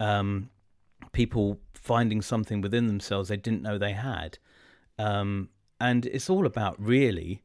um, 0.00 0.50
people 1.12 1.58
finding 1.86 2.20
something 2.20 2.60
within 2.60 2.88
themselves 2.88 3.28
they 3.28 3.36
didn't 3.36 3.62
know 3.62 3.78
they 3.78 3.92
had. 3.92 4.38
Um, 4.98 5.50
and 5.80 6.04
it's 6.06 6.28
all 6.28 6.46
about 6.46 6.74
really 6.78 7.42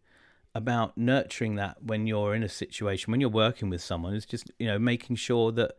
about 0.56 0.98
nurturing 0.98 1.56
that 1.56 1.82
when 1.84 2.08
you're 2.08 2.34
in 2.36 2.44
a 2.44 2.50
situation 2.50 3.12
when 3.12 3.22
you're 3.22 3.30
working 3.30 3.70
with 3.70 3.82
someone 3.82 4.14
it's 4.14 4.26
just 4.26 4.52
you 4.60 4.68
know 4.68 4.78
making 4.78 5.16
sure 5.16 5.50
that 5.50 5.72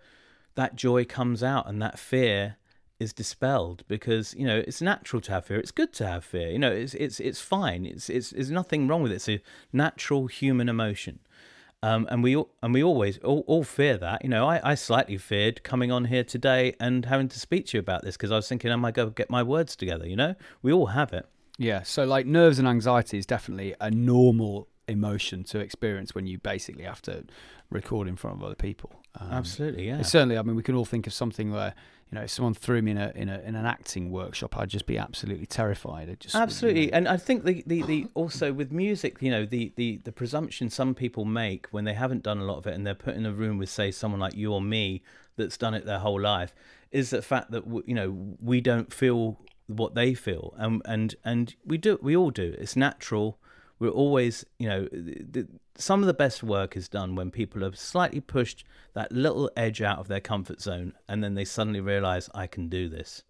that 0.54 0.76
joy 0.76 1.04
comes 1.04 1.42
out 1.42 1.68
and 1.68 1.82
that 1.82 1.98
fear 1.98 2.56
is 2.98 3.12
dispelled 3.12 3.82
because 3.88 4.34
you 4.34 4.46
know 4.46 4.62
it's 4.66 4.80
natural 4.80 5.20
to 5.20 5.32
have 5.32 5.46
fear. 5.46 5.58
It's 5.58 5.72
good 5.72 5.92
to 5.94 6.06
have 6.06 6.24
fear. 6.24 6.50
You 6.50 6.58
know 6.58 6.70
it's 6.70 6.94
it's 6.94 7.20
it's 7.20 7.40
fine. 7.40 7.84
It's 7.84 8.08
it's 8.08 8.30
there's 8.30 8.50
nothing 8.50 8.86
wrong 8.88 9.02
with 9.02 9.12
it. 9.12 9.16
It's 9.16 9.28
a 9.28 9.42
natural 9.72 10.28
human 10.28 10.68
emotion 10.68 11.18
um, 11.82 12.06
and 12.10 12.22
we 12.22 12.42
and 12.62 12.74
we 12.74 12.82
always 12.82 13.18
all, 13.18 13.44
all 13.46 13.64
fear 13.64 13.96
that. 13.98 14.22
You 14.22 14.30
know 14.30 14.48
I, 14.48 14.72
I 14.72 14.74
slightly 14.74 15.18
feared 15.18 15.62
coming 15.62 15.90
on 15.90 16.06
here 16.06 16.24
today 16.24 16.74
and 16.80 17.04
having 17.06 17.28
to 17.28 17.38
speak 17.38 17.66
to 17.68 17.76
you 17.76 17.80
about 17.80 18.02
this 18.02 18.16
because 18.16 18.30
I 18.30 18.36
was 18.36 18.48
thinking 18.48 18.70
am 18.70 18.84
I 18.84 18.90
going 18.90 19.08
to 19.08 19.14
get 19.14 19.30
my 19.30 19.42
words 19.42 19.76
together 19.76 20.06
you 20.06 20.16
know? 20.16 20.34
We 20.62 20.72
all 20.72 20.86
have 20.86 21.12
it. 21.12 21.26
Yeah, 21.58 21.82
so 21.82 22.04
like 22.04 22.26
nerves 22.26 22.58
and 22.58 22.66
anxiety 22.66 23.18
is 23.18 23.26
definitely 23.26 23.74
a 23.80 23.90
normal 23.90 24.68
emotion 24.88 25.44
to 25.44 25.60
experience 25.60 26.14
when 26.14 26.26
you 26.26 26.38
basically 26.38 26.84
have 26.84 27.02
to 27.02 27.24
record 27.70 28.08
in 28.08 28.16
front 28.16 28.38
of 28.38 28.44
other 28.44 28.54
people. 28.54 28.90
Um, 29.18 29.30
absolutely 29.30 29.86
yeah. 29.86 30.02
Certainly, 30.02 30.38
I 30.38 30.42
mean, 30.42 30.56
we 30.56 30.62
can 30.62 30.74
all 30.74 30.84
think 30.84 31.06
of 31.06 31.12
something 31.12 31.52
where 31.52 31.74
you 32.12 32.18
know, 32.18 32.24
if 32.24 32.30
someone 32.30 32.52
threw 32.52 32.82
me 32.82 32.90
in 32.90 32.98
a 32.98 33.10
in 33.14 33.30
a 33.30 33.38
in 33.38 33.54
an 33.54 33.64
acting 33.64 34.10
workshop, 34.10 34.58
I'd 34.58 34.68
just 34.68 34.84
be 34.84 34.98
absolutely 34.98 35.46
terrified. 35.46 36.10
It 36.10 36.20
just 36.20 36.34
Absolutely, 36.34 36.84
you 36.84 36.90
know, 36.90 36.98
and 36.98 37.08
I 37.08 37.16
think 37.16 37.44
the, 37.44 37.64
the, 37.66 37.82
the 37.84 38.06
also 38.12 38.52
with 38.52 38.70
music, 38.70 39.16
you 39.22 39.30
know, 39.30 39.46
the, 39.46 39.72
the, 39.76 39.98
the 40.04 40.12
presumption 40.12 40.68
some 40.68 40.94
people 40.94 41.24
make 41.24 41.68
when 41.70 41.84
they 41.84 41.94
haven't 41.94 42.22
done 42.22 42.36
a 42.38 42.44
lot 42.44 42.58
of 42.58 42.66
it 42.66 42.74
and 42.74 42.86
they're 42.86 42.94
put 42.94 43.16
in 43.16 43.24
a 43.24 43.32
room 43.32 43.56
with, 43.56 43.70
say, 43.70 43.90
someone 43.90 44.20
like 44.20 44.34
you 44.34 44.52
or 44.52 44.60
me 44.60 45.02
that's 45.36 45.56
done 45.56 45.72
it 45.72 45.86
their 45.86 46.00
whole 46.00 46.20
life, 46.20 46.54
is 46.90 47.08
the 47.08 47.22
fact 47.22 47.50
that 47.50 47.64
you 47.86 47.94
know 47.94 48.36
we 48.42 48.60
don't 48.60 48.92
feel 48.92 49.40
what 49.66 49.94
they 49.94 50.12
feel, 50.12 50.52
and 50.58 50.82
and 50.84 51.14
and 51.24 51.54
we 51.64 51.78
do, 51.78 51.98
we 52.02 52.14
all 52.14 52.30
do. 52.30 52.54
It's 52.58 52.76
natural. 52.76 53.38
We're 53.82 53.88
always, 54.04 54.44
you 54.60 54.68
know, 54.68 54.82
the, 54.92 55.48
some 55.76 56.02
of 56.02 56.06
the 56.06 56.14
best 56.14 56.44
work 56.44 56.76
is 56.76 56.88
done 56.88 57.16
when 57.16 57.32
people 57.32 57.62
have 57.62 57.76
slightly 57.76 58.20
pushed 58.20 58.64
that 58.94 59.10
little 59.10 59.50
edge 59.56 59.82
out 59.82 59.98
of 59.98 60.06
their 60.06 60.20
comfort 60.20 60.60
zone, 60.60 60.92
and 61.08 61.24
then 61.24 61.34
they 61.34 61.44
suddenly 61.44 61.80
realize 61.80 62.30
I 62.32 62.46
can 62.46 62.68
do 62.68 62.88
this. 62.88 63.24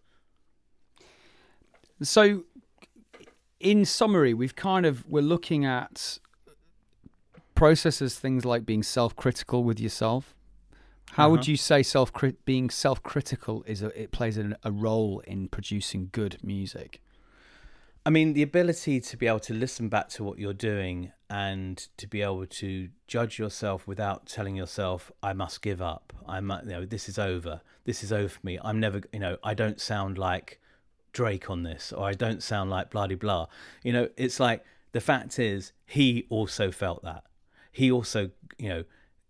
So, 2.02 2.44
in 3.60 3.86
summary, 3.86 4.34
we've 4.34 4.54
kind 4.54 4.84
of 4.84 5.08
we're 5.08 5.22
looking 5.22 5.64
at 5.64 6.18
processes, 7.54 8.18
things 8.18 8.44
like 8.44 8.66
being 8.66 8.82
self-critical 8.82 9.64
with 9.64 9.80
yourself. 9.80 10.34
How 11.12 11.30
would 11.30 11.40
Uh-huh. 11.40 11.52
you 11.52 11.56
say 11.56 11.82
self 11.82 12.12
being 12.44 12.68
self-critical 12.68 13.64
is 13.66 13.82
a, 13.82 13.88
it 13.98 14.10
plays 14.10 14.36
a, 14.36 14.56
a 14.64 14.70
role 14.70 15.20
in 15.20 15.48
producing 15.48 16.10
good 16.12 16.36
music? 16.42 17.00
I 18.04 18.10
mean, 18.10 18.32
the 18.32 18.42
ability 18.42 19.00
to 19.00 19.16
be 19.16 19.28
able 19.28 19.40
to 19.40 19.54
listen 19.54 19.88
back 19.88 20.08
to 20.10 20.24
what 20.24 20.38
you're 20.38 20.52
doing 20.52 21.12
and 21.30 21.76
to 21.98 22.08
be 22.08 22.20
able 22.20 22.46
to 22.46 22.88
judge 23.06 23.38
yourself 23.38 23.86
without 23.86 24.26
telling 24.26 24.56
yourself, 24.56 25.12
"I 25.22 25.32
must 25.32 25.62
give 25.62 25.80
up. 25.80 26.12
I 26.26 26.40
must, 26.40 26.64
you 26.64 26.72
know, 26.72 26.84
this 26.84 27.08
is 27.08 27.16
over. 27.16 27.60
This 27.84 28.02
is 28.02 28.12
over 28.12 28.28
for 28.28 28.40
me. 28.42 28.58
I'm 28.62 28.80
never, 28.80 29.02
you 29.12 29.20
know, 29.20 29.38
I 29.44 29.54
don't 29.54 29.80
sound 29.80 30.18
like 30.18 30.60
Drake 31.12 31.48
on 31.48 31.62
this, 31.62 31.92
or 31.92 32.04
I 32.04 32.14
don't 32.14 32.42
sound 32.42 32.70
like 32.70 32.90
blah 32.90 33.06
de 33.06 33.16
blah." 33.16 33.46
You 33.84 33.92
know, 33.92 34.08
it's 34.16 34.40
like 34.40 34.64
the 34.90 35.00
fact 35.00 35.38
is, 35.38 35.72
he 35.86 36.26
also 36.28 36.72
felt 36.72 37.04
that. 37.04 37.24
He 37.70 37.90
also, 37.90 38.30
you 38.58 38.68
know, 38.68 38.84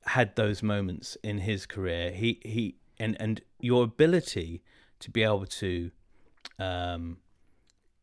had 0.06 0.34
those 0.34 0.62
moments 0.62 1.16
in 1.22 1.38
his 1.38 1.66
career. 1.66 2.10
He 2.10 2.40
he 2.42 2.76
and 2.98 3.20
and 3.20 3.42
your 3.60 3.84
ability 3.84 4.62
to 5.00 5.10
be 5.10 5.22
able 5.22 5.46
to 5.46 5.90
um 6.58 7.18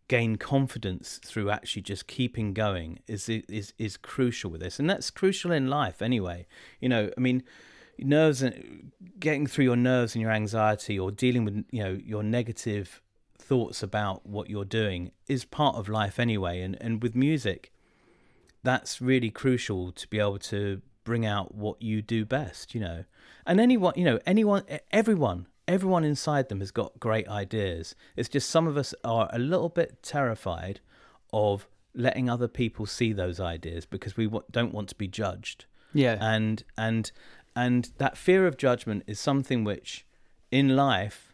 gain 0.10 0.36
confidence 0.36 1.20
through 1.24 1.52
actually 1.52 1.84
just 1.84 2.08
keeping 2.08 2.54
going 2.54 3.00
is 3.08 3.30
is 3.30 3.74
is 3.78 3.96
crucial 3.96 4.52
with 4.52 4.60
this. 4.60 4.80
And 4.80 4.90
that's 4.90 5.10
crucial 5.10 5.52
in 5.54 5.68
life 5.68 6.02
anyway. 6.02 6.48
You 6.82 6.90
know 6.90 7.10
i 7.16 7.22
mean 7.22 7.44
nerves 7.98 8.42
and 8.42 8.92
getting 9.20 9.46
through 9.46 9.66
your 9.66 9.76
nerves 9.76 10.16
and 10.16 10.22
your 10.22 10.32
anxiety 10.32 10.98
or 10.98 11.12
dealing 11.12 11.46
with 11.46 11.64
you 11.72 11.84
know 11.84 11.98
your 12.04 12.24
negative 12.24 13.02
thoughts 13.38 13.84
about 13.84 14.26
what 14.26 14.50
you're 14.50 14.66
doing 14.66 15.12
is 15.28 15.46
part 15.46 15.76
of 15.76 15.88
life 15.88 16.20
anyway. 16.20 16.60
And 16.62 16.76
and 16.82 17.02
with 17.02 17.16
music 17.16 17.72
that's 18.64 19.00
really 19.00 19.30
crucial 19.30 19.94
to 19.94 20.08
be 20.10 20.20
able 20.20 20.40
to 20.40 20.82
bring 21.06 21.26
out 21.26 21.56
what 21.56 21.82
you 21.82 22.02
do 22.02 22.26
best 22.26 22.74
you 22.74 22.82
know. 22.82 23.06
And 23.46 23.60
anyone 23.60 23.94
you 23.96 24.06
know 24.06 24.20
anyone 24.26 24.64
everyone 24.92 25.46
everyone 25.70 26.04
inside 26.04 26.50
them 26.50 26.60
has 26.60 26.72
got 26.72 27.00
great 27.00 27.28
ideas. 27.30 27.96
It's 28.18 28.28
just 28.28 28.50
some 28.50 28.68
of 28.68 28.76
us 28.76 28.94
are 29.04 29.30
a 29.32 29.40
little 29.40 29.70
bit 29.70 30.02
terrified 30.02 30.82
of 31.32 31.68
letting 31.94 32.30
other 32.30 32.48
people 32.48 32.88
see 32.88 33.14
those 33.14 33.40
ideas 33.40 33.86
because 33.86 34.18
we 34.18 34.30
don't 34.52 34.74
want 34.74 34.90
to 34.90 34.96
be 34.96 35.08
judged. 35.08 35.66
Yeah, 35.94 36.18
and 36.20 36.64
and 36.78 37.12
and 37.56 37.92
that 38.00 38.18
fear 38.18 38.48
of 38.48 38.58
judgment 38.58 39.04
is 39.08 39.20
something 39.20 39.64
which 39.64 40.06
in 40.52 40.76
life 40.76 41.34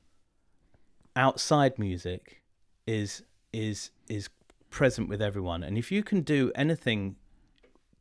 outside 1.16 1.80
music 1.80 2.42
is 2.86 3.24
is 3.54 3.92
is 4.10 4.30
present 4.70 5.08
with 5.08 5.22
everyone. 5.22 5.64
And 5.64 5.78
if 5.78 5.92
you 5.92 6.04
can 6.04 6.22
do 6.22 6.52
anything 6.56 7.16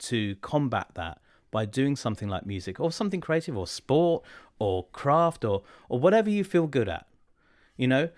to 0.00 0.34
combat 0.36 0.88
that 0.94 1.18
by 1.54 1.64
doing 1.64 1.94
something 1.94 2.28
like 2.28 2.44
music 2.44 2.80
or 2.80 2.90
something 2.90 3.20
creative 3.20 3.56
or 3.56 3.64
sport 3.64 4.24
or 4.58 4.86
craft 4.86 5.44
or 5.44 5.62
or 5.88 6.00
whatever 6.00 6.28
you 6.28 6.42
feel 6.42 6.66
good 6.66 6.88
at 6.88 7.06
you 7.76 7.86
know 7.86 8.08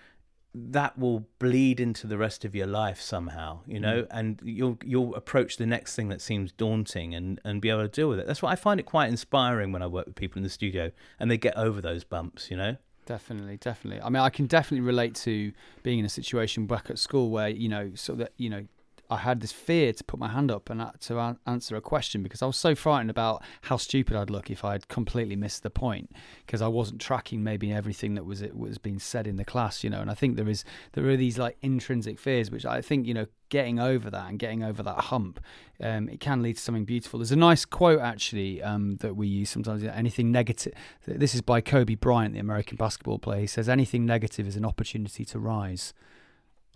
that 0.54 0.98
will 0.98 1.26
bleed 1.38 1.78
into 1.78 2.06
the 2.06 2.16
rest 2.16 2.46
of 2.46 2.54
your 2.54 2.66
life 2.66 2.98
somehow 2.98 3.58
you 3.66 3.78
know 3.78 4.04
mm. 4.04 4.06
and 4.10 4.40
you'll 4.42 4.78
you'll 4.82 5.14
approach 5.14 5.58
the 5.58 5.66
next 5.66 5.94
thing 5.94 6.08
that 6.08 6.22
seems 6.22 6.50
daunting 6.50 7.14
and 7.14 7.38
and 7.44 7.60
be 7.60 7.68
able 7.68 7.82
to 7.82 7.88
deal 7.88 8.08
with 8.08 8.18
it. 8.18 8.26
That's 8.26 8.40
why 8.40 8.52
i 8.52 8.56
find 8.56 8.80
it 8.80 8.86
quite 8.86 9.10
inspiring 9.10 9.70
when 9.70 9.82
i 9.82 9.86
work 9.86 10.06
with 10.06 10.14
people 10.14 10.38
in 10.38 10.42
the 10.42 10.48
studio 10.48 10.90
and 11.20 11.30
they 11.30 11.36
get 11.36 11.54
over 11.58 11.82
those 11.82 12.04
bumps 12.04 12.50
you 12.50 12.56
know? 12.56 12.76
Definitely, 13.06 13.56
definitely. 13.58 14.02
I 14.02 14.08
mean, 14.08 14.20
I 14.20 14.30
can 14.30 14.46
definitely 14.46 14.84
relate 14.84 15.14
to 15.26 15.52
being 15.84 16.00
in 16.00 16.04
a 16.04 16.08
situation 16.08 16.66
back 16.66 16.90
at 16.90 16.98
school 16.98 17.30
where 17.30 17.48
you 17.48 17.68
know, 17.68 17.92
so 17.94 18.14
that 18.16 18.32
you 18.36 18.50
know, 18.50 18.66
I 19.10 19.18
had 19.18 19.40
this 19.40 19.52
fear 19.52 19.92
to 19.92 20.04
put 20.04 20.18
my 20.18 20.28
hand 20.28 20.50
up 20.50 20.70
and 20.70 20.90
to 21.02 21.38
answer 21.46 21.76
a 21.76 21.80
question 21.80 22.22
because 22.22 22.42
I 22.42 22.46
was 22.46 22.56
so 22.56 22.74
frightened 22.74 23.10
about 23.10 23.42
how 23.62 23.76
stupid 23.76 24.16
I'd 24.16 24.30
look 24.30 24.50
if 24.50 24.64
I 24.64 24.72
had 24.72 24.88
completely 24.88 25.36
missed 25.36 25.62
the 25.62 25.70
point 25.70 26.10
because 26.44 26.62
I 26.62 26.68
wasn't 26.68 27.00
tracking 27.00 27.42
maybe 27.42 27.72
everything 27.72 28.14
that 28.14 28.24
was 28.24 28.42
it 28.42 28.56
was 28.56 28.78
being 28.78 28.98
said 28.98 29.26
in 29.26 29.36
the 29.36 29.44
class, 29.44 29.84
you 29.84 29.90
know. 29.90 30.00
And 30.00 30.10
I 30.10 30.14
think 30.14 30.36
there 30.36 30.48
is 30.48 30.64
there 30.92 31.06
are 31.08 31.16
these 31.16 31.38
like 31.38 31.56
intrinsic 31.62 32.18
fears 32.18 32.50
which 32.50 32.66
I 32.66 32.80
think 32.80 33.06
you 33.06 33.14
know 33.14 33.26
getting 33.48 33.78
over 33.78 34.10
that 34.10 34.28
and 34.28 34.38
getting 34.38 34.62
over 34.62 34.82
that 34.82 34.98
hump, 34.98 35.40
um, 35.80 36.08
it 36.08 36.20
can 36.20 36.42
lead 36.42 36.56
to 36.56 36.62
something 36.62 36.84
beautiful. 36.84 37.18
There's 37.18 37.32
a 37.32 37.36
nice 37.36 37.64
quote 37.64 38.00
actually 38.00 38.62
um, 38.62 38.96
that 38.96 39.16
we 39.16 39.28
use 39.28 39.50
sometimes. 39.50 39.84
Anything 39.84 40.32
negative. 40.32 40.74
This 41.06 41.34
is 41.34 41.42
by 41.42 41.60
Kobe 41.60 41.94
Bryant, 41.94 42.34
the 42.34 42.40
American 42.40 42.76
basketball 42.76 43.18
player. 43.18 43.42
He 43.42 43.46
says 43.46 43.68
anything 43.68 44.04
negative 44.04 44.46
is 44.46 44.56
an 44.56 44.64
opportunity 44.64 45.24
to 45.24 45.38
rise, 45.38 45.94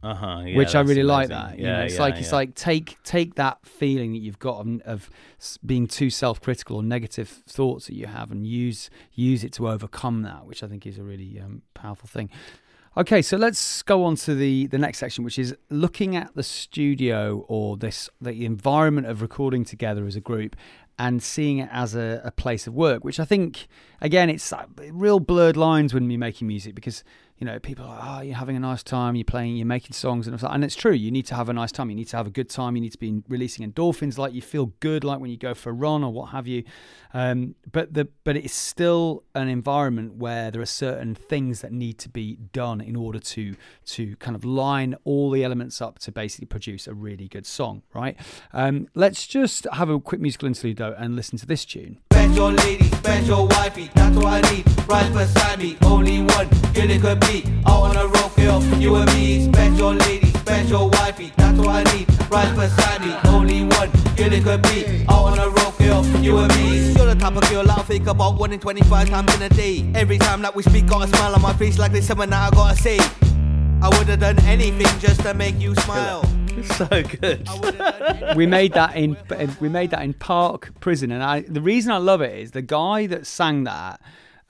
uh-huh 0.02 0.42
yeah, 0.46 0.56
which 0.56 0.74
I 0.74 0.80
really 0.80 1.02
like. 1.02 1.26
amazing. 1.26 1.46
That 1.46 1.58
you 1.58 1.64
yeah 1.64 1.76
know, 1.76 1.82
it's 1.84 1.94
yeah, 1.94 2.00
like 2.00 2.16
it's 2.16 2.32
like 2.32 2.54
take 2.54 3.02
take 3.04 3.34
that 3.34 3.58
feeling 3.64 4.12
that 4.12 4.18
you've 4.18 4.38
got 4.38 4.60
of, 4.60 4.80
of 4.82 5.10
being 5.64 5.86
too 5.86 6.10
self-critical 6.10 6.76
or 6.76 6.82
negative 6.82 7.28
thoughts 7.46 7.86
that 7.86 7.94
you 7.94 8.06
have, 8.06 8.30
and 8.30 8.46
use 8.46 8.90
use 9.12 9.44
it 9.44 9.52
to 9.54 9.68
overcome 9.68 10.22
that, 10.22 10.46
which 10.46 10.62
I 10.62 10.68
think 10.68 10.86
is 10.86 10.98
a 10.98 11.02
really 11.02 11.40
um, 11.40 11.62
powerful 11.74 12.08
thing. 12.08 12.30
Okay, 12.96 13.22
so 13.22 13.36
let's 13.36 13.82
go 13.82 14.02
on 14.04 14.16
to 14.16 14.34
the 14.34 14.66
the 14.66 14.78
next 14.78 14.98
section, 14.98 15.22
which 15.22 15.38
is 15.38 15.54
looking 15.68 16.16
at 16.16 16.34
the 16.34 16.42
studio 16.42 17.44
or 17.46 17.76
this 17.76 18.10
the 18.20 18.44
environment 18.44 19.06
of 19.06 19.22
recording 19.22 19.64
together 19.64 20.06
as 20.06 20.16
a 20.16 20.20
group 20.20 20.56
and 20.98 21.22
seeing 21.22 21.58
it 21.58 21.68
as 21.72 21.94
a, 21.94 22.20
a 22.24 22.30
place 22.30 22.66
of 22.66 22.74
work. 22.74 23.04
Which 23.04 23.20
I 23.20 23.24
think, 23.24 23.68
again, 24.00 24.28
it's 24.28 24.52
uh, 24.52 24.66
real 24.90 25.20
blurred 25.20 25.56
lines 25.56 25.94
when 25.94 26.10
you're 26.10 26.18
making 26.18 26.48
music 26.48 26.74
because 26.74 27.04
you 27.40 27.46
know 27.46 27.58
people 27.58 27.86
are 27.86 27.88
like, 27.88 28.00
oh, 28.02 28.20
you're 28.20 28.36
having 28.36 28.54
a 28.54 28.60
nice 28.60 28.82
time, 28.82 29.16
you're 29.16 29.24
playing, 29.24 29.56
you're 29.56 29.66
making 29.66 29.94
songs, 29.94 30.28
and 30.28 30.38
stuff. 30.38 30.52
and 30.52 30.62
it's 30.62 30.76
true. 30.76 30.92
You 30.92 31.10
need 31.10 31.24
to 31.26 31.34
have 31.34 31.48
a 31.48 31.54
nice 31.54 31.72
time. 31.72 31.88
You 31.88 31.96
need 31.96 32.08
to 32.08 32.16
have 32.18 32.26
a 32.26 32.30
good 32.30 32.50
time. 32.50 32.76
You 32.76 32.82
need 32.82 32.92
to 32.92 32.98
be 32.98 33.22
releasing 33.28 33.68
endorphins, 33.68 34.18
like 34.18 34.34
you 34.34 34.42
feel 34.42 34.66
good, 34.80 35.04
like 35.04 35.20
when 35.20 35.30
you 35.30 35.38
go 35.38 35.54
for 35.54 35.70
a 35.70 35.72
run 35.72 36.04
or 36.04 36.12
what 36.12 36.26
have 36.26 36.46
you. 36.46 36.64
Um, 37.14 37.54
but 37.72 37.94
the 37.94 38.08
but 38.24 38.36
it's 38.36 38.54
still 38.54 39.24
an 39.34 39.48
environment 39.48 40.16
where 40.16 40.50
there 40.50 40.60
are 40.60 40.66
certain 40.66 41.14
things 41.14 41.62
that 41.62 41.72
need 41.72 41.98
to 42.00 42.10
be 42.10 42.36
done 42.52 42.82
in 42.82 42.94
order 42.94 43.18
to 43.18 43.56
to 43.86 44.16
kind 44.16 44.36
of 44.36 44.44
line 44.44 44.94
all 45.04 45.30
the 45.30 45.42
elements 45.42 45.80
up 45.80 45.98
to 46.00 46.12
basically 46.12 46.46
produce 46.46 46.86
a 46.86 46.92
really 46.92 47.26
good 47.26 47.46
song, 47.46 47.82
right? 47.94 48.18
Um, 48.52 48.88
let's 48.94 49.26
just 49.26 49.66
have 49.72 49.88
a 49.88 49.98
quick 49.98 50.20
musical 50.20 50.46
interlude 50.46 50.76
though 50.76 50.94
and 50.98 51.16
listen 51.16 51.38
to 51.38 51.46
this 51.46 51.64
tune. 51.64 52.00
Special 52.20 52.50
lady, 52.50 52.84
special 52.84 53.46
wifey, 53.48 53.90
that's 53.94 54.14
what 54.14 54.44
I 54.44 54.52
need. 54.52 54.66
Right 54.86 55.10
beside 55.10 55.58
me, 55.58 55.78
only 55.80 56.20
one 56.20 56.48
girl 56.74 56.90
it 56.90 57.00
could 57.00 57.18
be. 57.20 57.44
Out 57.66 57.82
on 57.84 57.96
a 57.96 58.06
road, 58.06 58.36
girl, 58.36 58.62
you 58.78 58.94
and 58.96 59.10
me. 59.14 59.50
Special 59.50 59.94
lady, 59.94 60.26
special 60.26 60.90
wifey, 60.90 61.32
that's 61.38 61.58
what 61.58 61.86
I 61.86 61.96
need. 61.96 62.06
Right 62.30 62.54
beside 62.54 63.00
me, 63.00 63.16
only 63.30 63.62
one 63.62 63.90
girl 64.16 64.32
it 64.34 64.44
could 64.44 64.62
be. 64.64 65.06
Out 65.08 65.32
on 65.32 65.38
a 65.38 65.48
road, 65.48 65.78
girl, 65.78 66.04
you 66.20 66.36
and 66.36 66.54
me. 66.56 66.92
You're 66.92 67.06
the 67.06 67.16
type 67.18 67.36
of 67.36 67.48
girl 67.48 67.70
I'll 67.70 67.84
think 67.84 68.06
about 68.06 68.38
one 68.38 68.52
in 68.52 68.60
25 68.60 69.08
times 69.08 69.34
in 69.36 69.40
a 69.40 69.48
day. 69.48 69.90
Every 69.94 70.18
time 70.18 70.42
that 70.42 70.54
we 70.54 70.62
speak, 70.62 70.88
got 70.88 71.08
a 71.08 71.08
smile 71.08 71.34
on 71.34 71.40
my 71.40 71.54
face 71.54 71.78
like 71.78 71.90
there's 71.90 72.06
something 72.06 72.28
that 72.28 72.52
I 72.52 72.54
gotta 72.54 72.76
say. 72.76 72.98
I 73.80 73.88
would 73.88 74.08
have 74.08 74.20
done 74.20 74.38
anything 74.40 74.98
just 75.00 75.22
to 75.22 75.32
make 75.32 75.58
you 75.58 75.74
smile. 75.74 76.22
so 76.64 76.86
good 76.86 77.48
I 77.48 77.54
would 77.60 77.74
have 77.76 77.98
done 77.98 78.12
anything. 78.12 78.36
we 78.36 78.46
made 78.46 78.72
that 78.74 78.96
in 78.96 79.16
we 79.60 79.68
made 79.68 79.90
that 79.90 80.02
in 80.02 80.14
Parc 80.14 80.78
Prison, 80.80 81.10
and 81.10 81.22
I 81.22 81.40
the 81.42 81.60
reason 81.60 81.92
I 81.92 81.98
love 81.98 82.20
it 82.20 82.38
is 82.38 82.50
the 82.52 82.62
guy 82.62 83.06
that 83.06 83.26
sang 83.26 83.64
that. 83.64 84.00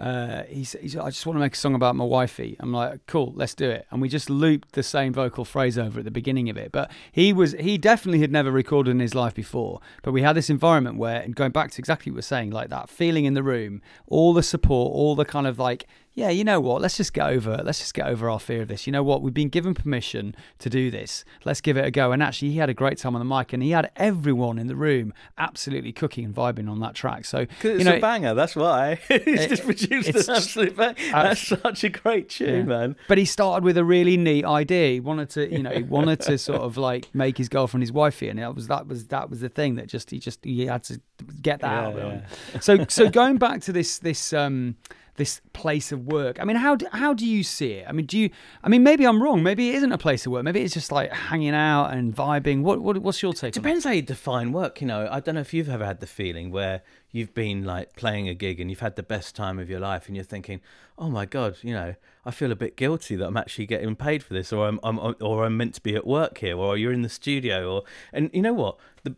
uh, 0.01 0.45
he's, 0.45 0.75
he's, 0.81 0.97
I 0.97 1.11
just 1.11 1.27
want 1.27 1.37
to 1.37 1.41
make 1.41 1.53
a 1.53 1.59
song 1.59 1.75
about 1.75 1.95
my 1.95 2.05
wifey. 2.05 2.57
I'm 2.59 2.73
like, 2.73 3.07
cool, 3.07 3.35
let's 3.37 3.55
do 3.55 3.69
it. 3.69 3.87
And 3.91 4.01
we 4.01 4.09
just 4.09 4.31
looped 4.31 4.73
the 4.73 4.83
same 4.83 5.13
vocal 5.13 5.45
phrase 5.45 5.77
over 5.77 5.99
at 5.99 6.07
the 6.07 6.11
beginning 6.11 6.49
of 6.49 6.57
it. 6.57 6.73
But 6.73 6.91
he 7.13 7.35
was, 7.35 7.53
he 7.61 7.77
definitely 7.77 8.21
had 8.21 8.33
never 8.33 8.51
recorded 8.51 8.93
in 8.93 9.01
his 9.01 9.15
life 9.15 9.35
before. 9.35 9.81
But 10.03 10.13
we 10.13 10.23
had 10.23 10.33
this 10.33 10.49
environment 10.49 10.97
where, 10.97 11.21
and 11.21 11.37
going 11.37 11.53
back 11.53 11.71
to 11.73 11.79
exactly 11.79 12.11
what 12.11 12.17
we're 12.17 12.23
saying, 12.23 12.51
like 12.51 12.71
that 12.71 12.89
feeling 12.89 13.27
in 13.27 13.35
the 13.35 13.43
room, 13.43 13.83
all 14.07 14.33
the 14.33 14.43
support, 14.43 14.95
all 14.95 15.15
the 15.15 15.27
kind 15.27 15.47
of 15.47 15.59
like 15.59 15.87
yeah, 16.21 16.29
you 16.31 16.45
know 16.45 16.61
what? 16.61 16.83
Let's 16.83 16.97
just 16.99 17.13
get 17.15 17.27
over. 17.29 17.63
Let's 17.65 17.79
just 17.79 17.95
get 17.95 18.07
over 18.07 18.29
our 18.29 18.39
fear 18.39 18.63
of 18.63 18.69
this. 18.69 18.87
You 18.87 18.93
know 18.93 19.03
what? 19.03 19.23
We've 19.23 19.33
been 19.35 19.49
given 19.49 19.73
permission 19.75 20.35
to 20.59 20.69
do 20.69 20.91
this. 20.91 21.25
Let's 21.45 21.61
give 21.63 21.77
it 21.77 21.85
a 21.87 21.91
go. 21.91 22.13
And 22.13 22.23
actually, 22.23 22.51
he 22.51 22.59
had 22.59 22.69
a 22.69 22.75
great 22.75 22.99
time 22.99 23.15
on 23.17 23.21
the 23.27 23.37
mic, 23.37 23.53
and 23.55 23.63
he 23.63 23.71
had 23.71 23.91
everyone 23.97 24.59
in 24.59 24.67
the 24.67 24.77
room 24.77 25.15
absolutely 25.39 25.93
cooking 25.93 26.25
and 26.27 26.35
vibing 26.35 26.69
on 26.71 26.81
that 26.81 26.95
track. 26.95 27.25
So 27.25 27.41
you 27.41 27.47
it's 27.63 27.85
know, 27.85 27.97
a 27.97 28.01
banger. 28.01 28.35
That's 28.35 28.55
why 28.55 28.97
he's 29.09 29.41
It- 29.41 29.49
just 29.49 29.65
produced 29.65 30.09
an 30.11 30.35
absolute 30.37 30.77
bang. 30.77 30.95
That's 31.11 31.41
such 31.49 31.85
a 31.85 31.89
great 31.89 32.29
tune, 32.29 32.49
Yeah. 32.49 32.63
man. 32.65 32.97
But 33.09 33.19
he 33.19 33.25
started 33.25 33.65
with 33.65 33.79
a 33.79 33.85
really 33.85 34.17
neat 34.17 34.45
idea. 34.45 34.93
He 34.93 35.01
wanted 35.01 35.31
to, 35.31 35.51
you 35.51 35.63
know, 35.63 35.71
he 35.71 35.83
wanted 35.83 36.21
to 36.21 36.37
sort 36.39 36.61
of 36.61 36.77
like 36.77 37.09
make 37.15 37.39
his 37.39 37.49
girlfriend 37.49 37.83
his 37.83 37.93
wifey, 37.93 38.29
and 38.29 38.39
that 38.39 38.55
was 38.55 38.67
that 38.69 38.87
was 38.87 39.07
that 39.07 39.31
was 39.31 39.41
the 39.41 39.49
thing 39.49 39.77
that 39.77 39.87
just 39.87 40.11
he 40.11 40.19
just 40.19 40.45
he 40.45 40.67
had 40.67 40.83
to 40.85 41.01
get 41.41 41.61
that 41.61 41.73
out. 41.85 41.97
Yeah. 41.97 42.21
So 42.61 42.85
so 42.89 43.09
going 43.09 43.39
back 43.39 43.63
to 43.63 43.73
this 43.73 43.99
this 43.99 44.33
um 44.33 44.77
this 45.17 45.41
place 45.53 45.93
of 45.93 46.07
work. 46.07 46.41
I 46.41 46.45
mean, 46.45 46.57
how 46.57 46.77
do, 46.77 46.87
how 46.93 47.15
do 47.15 47.27
you 47.27 47.43
see 47.43 47.73
it? 47.73 47.87
I 47.89 47.93
mean, 47.93 48.07
do 48.07 48.19
you? 48.19 48.31
I 48.63 48.69
mean, 48.69 48.83
maybe 48.83 49.05
I'm 49.07 49.23
wrong. 49.23 49.43
Maybe 49.43 49.71
it 49.71 49.77
isn't 49.77 49.93
a 49.93 49.99
place 49.99 50.27
of 50.27 50.33
work. 50.33 50.45
Maybe 50.45 50.63
it's 50.63 50.75
just 50.75 50.93
like 50.93 51.13
hanging 51.13 51.55
out 51.55 51.93
and 51.93 52.15
vibing. 52.15 52.63
What 52.63 52.81
what 52.81 52.99
what's 52.99 53.23
your 53.23 53.33
take? 53.33 53.49
it? 53.49 53.55
Depends 53.55 53.85
how 53.85 53.91
you 53.91 54.03
define 54.03 54.53
work. 54.53 54.81
You 54.81 54.87
know, 54.87 55.09
I 55.11 55.21
don't 55.21 55.35
know 55.35 55.41
if 55.41 55.53
you've 55.53 55.69
ever 55.69 55.85
had 55.85 56.01
the 56.01 56.07
feeling 56.07 56.51
where 56.51 56.83
you've 57.13 57.35
been 57.35 57.65
like 57.65 57.97
playing 57.97 58.29
a 58.29 58.35
gig 58.35 58.61
and 58.61 58.71
you've 58.71 58.81
had 58.81 58.97
the 58.97 59.03
best 59.03 59.35
time 59.35 59.59
of 59.59 59.69
your 59.69 59.81
life, 59.81 60.07
and 60.07 60.17
you're 60.17 60.25
thinking, 60.25 60.61
"Oh 60.99 61.11
my 61.11 61.27
god, 61.27 61.57
you 61.63 61.75
know, 61.75 61.95
I 62.25 62.31
feel 62.31 62.53
a 62.53 62.57
bit 62.57 62.77
guilty 62.77 63.17
that 63.17 63.27
I'm 63.27 63.37
actually 63.37 63.67
getting 63.67 63.97
paid 63.97 64.23
for 64.23 64.35
this, 64.35 64.53
or 64.53 64.69
I'm, 64.69 64.81
I'm 64.83 64.99
or 65.21 65.45
I'm 65.45 65.57
meant 65.57 65.75
to 65.75 65.81
be 65.81 65.97
at 65.97 66.07
work 66.07 66.39
here, 66.39 66.57
or 66.57 66.77
you're 66.77 66.93
in 66.93 67.03
the 67.03 67.09
studio, 67.09 67.73
or 67.73 67.83
and 68.13 68.31
you 68.33 68.43
know 68.43 68.55
what 68.55 68.77
the. 69.05 69.17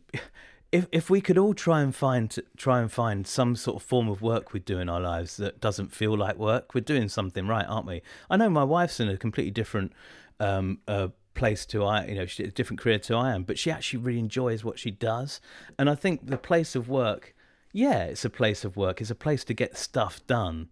If, 0.73 0.89
if 0.91 1.11
we 1.11 1.21
could 1.21 1.37
all 1.37 1.53
try 1.53 1.83
and 1.83 1.95
find 1.95 2.35
try 2.57 2.81
and 2.81 2.91
find 2.91 3.27
some 3.27 3.57
sort 3.57 3.77
of 3.77 3.87
form 3.87 4.09
of 4.09 4.23
work 4.23 4.55
we 4.55 4.61
do 4.61 4.79
in 4.79 4.89
our 4.89 5.01
lives 5.01 5.37
that 5.37 5.61
doesn't 5.61 5.93
feel 5.93 6.17
like 6.17 6.37
work, 6.39 6.75
we're 6.75 6.81
doing 6.81 7.09
something 7.09 7.47
right, 7.47 7.67
aren't 7.69 7.87
we? 7.87 8.01
I 8.31 8.39
know 8.39 8.49
my 8.49 8.65
wife's 8.65 8.99
in 8.99 9.09
a 9.09 9.19
completely 9.19 9.51
different 9.51 9.93
um, 10.41 10.79
uh, 10.89 11.09
place 11.35 11.67
to 11.67 11.85
I, 11.85 12.07
you 12.07 12.15
know, 12.15 12.27
she, 12.27 12.45
a 12.45 12.51
different 12.51 12.81
career 12.81 12.99
to 13.01 13.17
I 13.17 13.35
am, 13.35 13.45
but 13.45 13.59
she 13.59 13.71
actually 13.71 14.01
really 14.01 14.19
enjoys 14.19 14.65
what 14.65 14.79
she 14.79 14.91
does. 14.91 15.41
And 15.79 15.89
I 15.89 15.95
think 15.95 16.27
the 16.27 16.39
place 16.39 16.75
of 16.75 16.89
work, 16.89 17.35
yeah, 17.73 18.05
it's 18.05 18.25
a 18.25 18.31
place 18.31 18.65
of 18.65 18.77
work. 18.77 19.01
It's 19.01 19.11
a 19.11 19.15
place 19.15 19.45
to 19.45 19.55
get 19.55 19.77
stuff 19.77 20.27
done. 20.27 20.69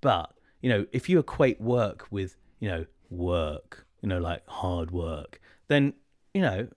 But 0.00 0.32
you 0.60 0.68
know, 0.70 0.86
if 0.92 1.08
you 1.08 1.18
equate 1.18 1.60
work 1.60 2.06
with 2.10 2.36
you 2.60 2.68
know 2.68 2.86
work, 3.10 3.86
you 4.02 4.08
know, 4.08 4.18
like 4.18 4.46
hard 4.48 4.90
work, 4.90 5.40
then 5.68 5.94
you 6.32 6.42
know 6.42 6.68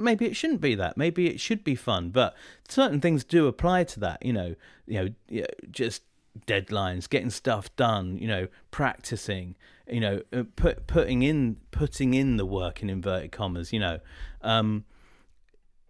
maybe 0.00 0.26
it 0.26 0.36
shouldn't 0.36 0.60
be 0.60 0.74
that. 0.74 0.96
Maybe 0.96 1.28
it 1.28 1.40
should 1.40 1.64
be 1.64 1.74
fun. 1.74 2.10
But 2.10 2.34
certain 2.68 3.00
things 3.00 3.24
do 3.24 3.46
apply 3.46 3.84
to 3.84 4.00
that. 4.00 4.24
You 4.24 4.32
know, 4.32 4.54
you 4.86 5.14
know, 5.30 5.46
just 5.70 6.02
deadlines, 6.46 7.08
getting 7.08 7.30
stuff 7.30 7.74
done. 7.76 8.18
You 8.18 8.28
know, 8.28 8.48
practicing. 8.70 9.56
You 9.88 10.00
know, 10.00 10.22
uh, 10.32 10.44
put 10.56 10.86
putting 10.86 11.22
in 11.22 11.56
putting 11.70 12.14
in 12.14 12.36
the 12.36 12.46
work 12.46 12.82
in 12.82 12.90
inverted 12.90 13.32
commas. 13.32 13.72
You 13.72 13.80
know, 13.80 13.98
um, 14.42 14.84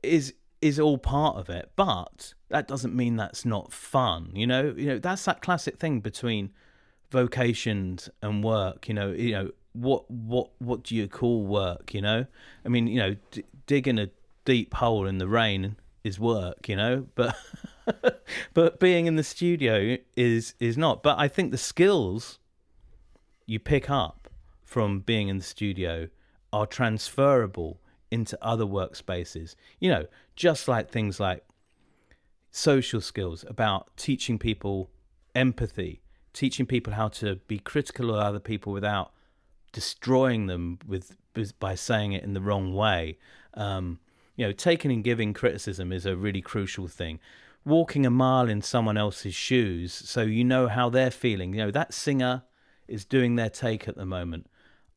is 0.03 0.35
is 0.61 0.79
all 0.79 0.99
part 0.99 1.37
of 1.37 1.49
it. 1.49 1.71
But 1.77 2.35
that 2.49 2.69
doesn't 2.69 2.95
mean 2.95 3.17
that's 3.17 3.45
not 3.45 3.73
fun. 3.73 4.33
You 4.35 4.47
know, 4.47 4.75
you 4.77 4.87
know 4.87 4.99
that's 4.99 5.25
that 5.25 5.43
classic 5.43 5.79
thing 5.79 6.01
between 6.01 6.53
vocations 7.11 8.09
and 8.23 8.43
work. 8.43 8.89
You 8.89 8.95
know, 8.95 9.11
you 9.11 9.33
know 9.33 9.51
what 9.73 10.11
what 10.11 10.51
what 10.59 10.83
do 10.83 10.97
you 10.97 11.09
call 11.09 11.45
work? 11.45 11.95
You 11.95 12.03
know, 12.03 12.27
I 12.65 12.69
mean, 12.69 12.87
you 12.87 12.99
know, 12.99 13.17
d- 13.31 13.45
digging 13.71 14.01
a 14.01 14.11
deep 14.45 14.75
hole 14.75 15.07
in 15.07 15.19
the 15.19 15.29
rain 15.29 15.77
is 16.03 16.19
work. 16.19 16.69
You 16.69 16.75
know, 16.75 17.07
but 17.15 17.37
but 18.55 18.81
being 18.81 19.07
in 19.07 19.15
the 19.15 19.23
studio 19.23 19.97
is 20.17 20.55
is 20.59 20.77
not. 20.77 21.05
But 21.05 21.21
I 21.21 21.29
think 21.29 21.53
the 21.53 21.65
skills 21.73 22.41
you 23.47 23.61
pick 23.61 23.89
up 23.89 24.29
from 24.65 25.01
being 25.01 25.29
in 25.29 25.39
the 25.39 25.45
studio 25.45 26.09
are 26.53 26.67
transferable 26.67 27.81
into 28.11 28.37
other 28.45 28.65
workspaces. 28.65 29.55
You 29.79 29.91
know, 29.91 30.07
just 30.35 30.67
like 30.67 30.91
things 30.91 31.21
like 31.21 31.45
social 32.51 33.01
skills 33.01 33.45
about 33.47 33.97
teaching 33.97 34.37
people 34.37 34.91
empathy, 35.37 36.03
teaching 36.33 36.67
people 36.67 36.95
how 36.95 37.07
to 37.07 37.37
be 37.47 37.61
critical 37.61 38.11
of 38.11 38.17
other 38.17 38.41
people 38.41 38.73
without 38.73 39.13
destroying 39.71 40.47
them 40.47 40.81
with 40.85 41.17
by 41.59 41.75
saying 41.75 42.13
it 42.13 42.25
in 42.25 42.35
the 42.35 42.41
wrong 42.41 42.75
way. 42.75 43.19
Um, 43.55 43.99
you 44.37 44.47
know, 44.47 44.53
taking 44.53 44.91
and 44.91 45.05
giving 45.05 45.35
criticism 45.35 45.93
is 45.93 46.07
a 46.07 46.17
really 46.17 46.41
crucial 46.41 46.89
thing. 46.89 47.21
Walking 47.65 48.07
a 48.07 48.11
mile 48.11 48.49
in 48.49 48.63
someone 48.63 48.97
else's 48.97 49.35
shoes, 49.35 49.93
so 49.93 50.23
you 50.23 50.45
know 50.45 50.67
how 50.67 50.89
they're 50.89 51.11
feeling. 51.11 51.53
You 51.53 51.65
know 51.65 51.71
that 51.71 51.93
singer 51.93 52.43
is 52.89 53.05
doing 53.05 53.37
their 53.37 53.51
take 53.51 53.87
at 53.87 53.97
the 53.97 54.07
moment. 54.07 54.51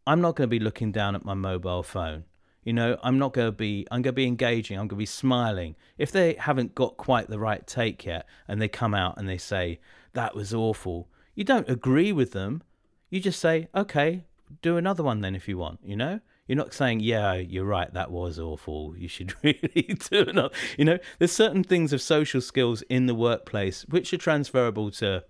I'm 0.06 0.22
not 0.22 0.36
going 0.36 0.48
to 0.50 0.52
be 0.52 0.60
looking 0.60 0.92
down 0.92 1.16
at 1.16 1.26
my 1.26 1.34
mobile 1.34 1.84
phone. 1.84 2.26
You 2.64 2.74
know, 2.74 2.98
I'm 3.04 3.20
not 3.20 3.34
going 3.34 3.48
to 3.48 3.52
be, 3.52 3.86
I'm 3.92 4.02
going 4.02 4.14
to 4.14 4.14
be 4.14 4.26
engaging, 4.26 4.78
I'm 4.78 4.88
going 4.88 4.90
to 4.90 4.96
be 4.96 5.06
smiling. 5.06 5.76
If 5.98 6.12
they 6.12 6.36
haven't 6.36 6.76
got 6.76 6.98
quite 6.98 7.28
the 7.28 7.40
right 7.40 7.66
take 7.68 8.06
yet 8.06 8.26
and 8.48 8.62
they 8.62 8.70
come 8.70 8.94
out 8.94 9.18
and 9.18 9.28
they 9.28 9.38
say, 9.38 9.80
that 10.14 10.36
was 10.36 10.54
awful, 10.54 11.10
you 11.36 11.44
don't 11.44 11.70
agree 11.70 12.12
with 12.14 12.32
them. 12.32 12.64
You 13.10 13.20
just 13.20 13.40
say, 13.40 13.68
okay, 13.76 14.24
do 14.62 14.78
another 14.78 15.04
one 15.04 15.22
then 15.22 15.36
if 15.36 15.48
you 15.48 15.58
want, 15.58 15.80
you 15.84 15.96
know? 15.96 16.20
You're 16.48 16.58
not 16.58 16.74
saying, 16.74 17.00
yeah, 17.00 17.36
you're 17.36 17.66
right, 17.66 17.94
that 17.94 18.12
was 18.12 18.38
awful. 18.38 18.96
You 18.98 19.08
should 19.08 19.34
really 19.44 19.98
do 20.10 20.26
another. 20.28 20.54
You 20.78 20.86
know, 20.86 21.00
there's 21.18 21.32
certain 21.32 21.64
things 21.64 21.94
of 21.94 22.02
social 22.02 22.42
skills 22.42 22.82
in 22.84 23.06
the 23.06 23.16
workplace 23.16 23.84
which 23.88 24.14
are 24.14 24.18
transferable 24.18 24.92
to 24.92 25.24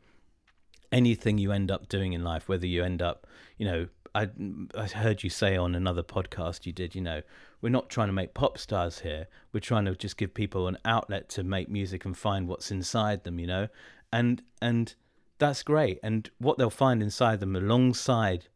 anything 0.92 1.38
you 1.38 1.52
end 1.52 1.70
up 1.70 1.88
doing 1.88 2.14
in 2.14 2.24
life, 2.24 2.50
whether 2.50 2.66
you 2.66 2.84
end 2.84 3.02
up, 3.02 3.28
you 3.58 3.66
know, 3.66 3.88
I, 4.16 4.30
I 4.76 4.88
heard 4.88 5.24
you 5.24 5.30
say 5.30 5.58
on 5.58 5.76
another 5.76 6.04
podcast 6.04 6.66
you 6.66 6.72
did, 6.72 6.94
you 6.94 7.02
know, 7.02 7.22
we're 7.62 7.70
not 7.70 7.90
trying 7.90 8.10
to 8.10 8.14
make 8.14 8.34
pop 8.34 8.58
stars 8.58 9.00
here. 9.00 9.28
We're 9.52 9.60
trying 9.60 9.86
to 9.86 9.96
just 9.96 10.18
give 10.18 10.34
people 10.34 10.68
an 10.68 10.78
outlet 10.86 11.30
to 11.30 11.44
make 11.44 11.70
music 11.70 12.06
and 12.06 12.16
find 12.16 12.48
what's 12.48 12.70
inside 12.72 13.24
them, 13.24 13.40
you 13.40 13.48
know, 13.48 13.70
and 14.12 14.44
and 14.62 14.94
that's 15.40 15.64
great. 15.64 16.00
And 16.04 16.30
what 16.38 16.58
they'll 16.58 16.70
find 16.70 17.02
inside 17.02 17.40
them, 17.40 17.56
alongside 17.56 18.48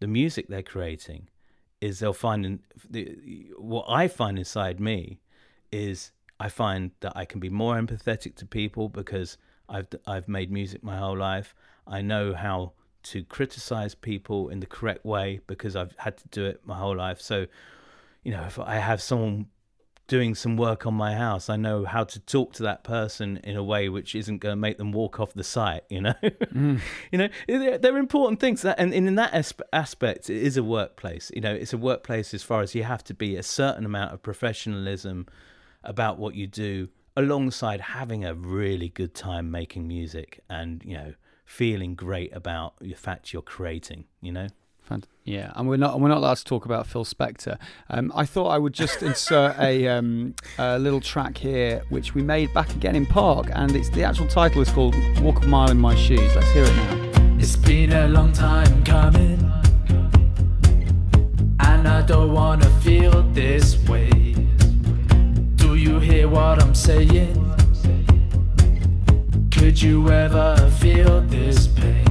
the 0.00 0.06
music 0.06 0.48
they're 0.48 0.62
creating, 0.62 1.28
is 1.80 1.98
they'll 1.98 2.12
find 2.12 2.44
in, 2.44 2.60
the, 2.88 3.16
what 3.56 3.86
I 3.88 4.08
find 4.08 4.38
inside 4.38 4.80
me 4.80 5.20
is 5.72 6.12
I 6.38 6.48
find 6.48 6.90
that 7.00 7.12
I 7.16 7.24
can 7.24 7.40
be 7.40 7.48
more 7.48 7.76
empathetic 7.76 8.34
to 8.36 8.46
people 8.46 8.88
because 8.88 9.38
I've 9.68 9.86
I've 10.06 10.28
made 10.28 10.50
music 10.50 10.82
my 10.82 10.96
whole 10.96 11.16
life. 11.16 11.54
I 11.86 12.02
know 12.02 12.34
how 12.34 12.72
to 13.02 13.24
criticize 13.24 13.94
people 13.94 14.48
in 14.48 14.60
the 14.60 14.66
correct 14.66 15.04
way 15.04 15.40
because 15.46 15.76
I've 15.76 15.94
had 15.98 16.16
to 16.18 16.28
do 16.28 16.44
it 16.44 16.60
my 16.64 16.76
whole 16.76 16.96
life. 16.96 17.20
So, 17.20 17.46
you 18.24 18.32
know, 18.32 18.42
if 18.42 18.58
I 18.58 18.76
have 18.76 19.00
someone 19.00 19.46
doing 20.10 20.34
some 20.34 20.56
work 20.56 20.86
on 20.86 20.94
my 20.94 21.14
house, 21.14 21.48
I 21.48 21.54
know 21.54 21.84
how 21.84 22.02
to 22.02 22.18
talk 22.18 22.52
to 22.54 22.64
that 22.64 22.82
person 22.82 23.36
in 23.44 23.56
a 23.56 23.62
way 23.62 23.88
which 23.88 24.16
isn't 24.16 24.38
going 24.38 24.50
to 24.52 24.56
make 24.56 24.76
them 24.76 24.90
walk 24.90 25.20
off 25.20 25.32
the 25.34 25.44
site. 25.44 25.84
You 25.88 26.00
know, 26.00 26.14
mm. 26.22 26.80
you 27.12 27.18
know, 27.18 27.28
they're, 27.46 27.78
they're 27.78 27.96
important 27.96 28.40
things. 28.40 28.62
That, 28.62 28.80
and, 28.80 28.92
and 28.92 29.06
in 29.06 29.14
that 29.14 29.52
aspect, 29.72 30.28
it 30.28 30.42
is 30.42 30.56
a 30.56 30.64
workplace. 30.64 31.30
You 31.32 31.40
know, 31.40 31.54
it's 31.54 31.72
a 31.72 31.78
workplace 31.78 32.34
as 32.34 32.42
far 32.42 32.60
as 32.60 32.74
you 32.74 32.82
have 32.82 33.04
to 33.04 33.14
be 33.14 33.36
a 33.36 33.42
certain 33.44 33.84
amount 33.86 34.12
of 34.12 34.20
professionalism 34.20 35.26
about 35.84 36.18
what 36.18 36.34
you 36.34 36.48
do, 36.48 36.88
alongside 37.16 37.80
having 37.80 38.24
a 38.24 38.34
really 38.34 38.88
good 38.88 39.14
time 39.14 39.50
making 39.50 39.86
music 39.86 40.40
and 40.48 40.82
you 40.84 40.94
know 40.94 41.14
feeling 41.44 41.94
great 41.94 42.34
about 42.34 42.74
the 42.80 42.94
fact 42.94 43.32
you're 43.32 43.42
creating. 43.42 44.06
You 44.20 44.32
know. 44.32 44.48
Yeah, 45.24 45.52
and 45.54 45.68
we're 45.68 45.76
not 45.76 46.00
we're 46.00 46.08
not 46.08 46.18
allowed 46.18 46.38
to 46.38 46.44
talk 46.44 46.64
about 46.64 46.86
Phil 46.86 47.04
Spector. 47.04 47.56
Um, 47.88 48.10
I 48.16 48.24
thought 48.24 48.48
I 48.48 48.58
would 48.58 48.72
just 48.72 49.02
insert 49.02 49.56
a, 49.60 49.86
um, 49.86 50.34
a 50.58 50.78
little 50.78 51.00
track 51.00 51.38
here, 51.38 51.82
which 51.88 52.14
we 52.14 52.22
made 52.22 52.52
back 52.52 52.74
again 52.74 52.96
in 52.96 53.06
Parc, 53.06 53.48
and 53.52 53.76
it's 53.76 53.90
the 53.90 54.02
actual 54.02 54.26
title 54.26 54.60
is 54.62 54.70
called 54.70 54.96
"Walk 55.20 55.44
a 55.44 55.46
Mile 55.46 55.70
in 55.70 55.78
My 55.78 55.94
Shoes." 55.94 56.34
Let's 56.34 56.50
hear 56.50 56.64
it 56.64 56.74
now. 56.74 57.36
It's 57.38 57.54
been 57.54 57.92
a 57.92 58.08
long 58.08 58.32
time 58.32 58.82
coming, 58.82 59.38
and 61.60 61.86
I 61.86 62.02
don't 62.02 62.32
wanna 62.32 62.68
feel 62.80 63.22
this 63.32 63.76
way. 63.88 64.34
Do 65.56 65.76
you 65.76 66.00
hear 66.00 66.28
what 66.28 66.60
I'm 66.60 66.74
saying? 66.74 67.36
Could 69.52 69.80
you 69.80 70.10
ever 70.10 70.56
feel 70.80 71.20
this 71.20 71.68
pain? 71.68 72.09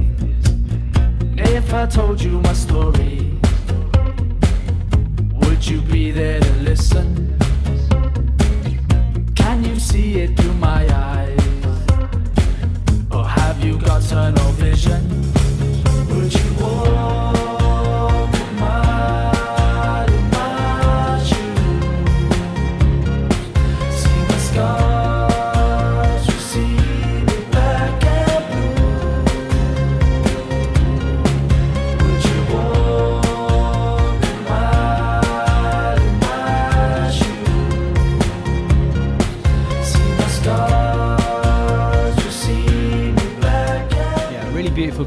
If 1.42 1.72
I 1.74 1.86
told 1.86 2.20
you 2.22 2.40
my 2.40 2.52
story, 2.52 3.38
would 5.40 5.66
you 5.66 5.80
be 5.80 6.10
there 6.10 6.40
to 6.40 6.52
listen? 6.60 7.36
Can 9.34 9.64
you 9.64 9.78
see 9.78 10.20
it 10.20 10.36
through 10.36 10.54
my 10.54 10.86
eyes? 10.94 11.40
Or 13.10 13.24
have 13.24 13.64
you 13.64 13.78
got 13.78 14.02
tunnel 14.02 14.52
vision. 14.52 15.02
Would 16.08 16.34
you 16.34 16.54
walk 16.60 17.29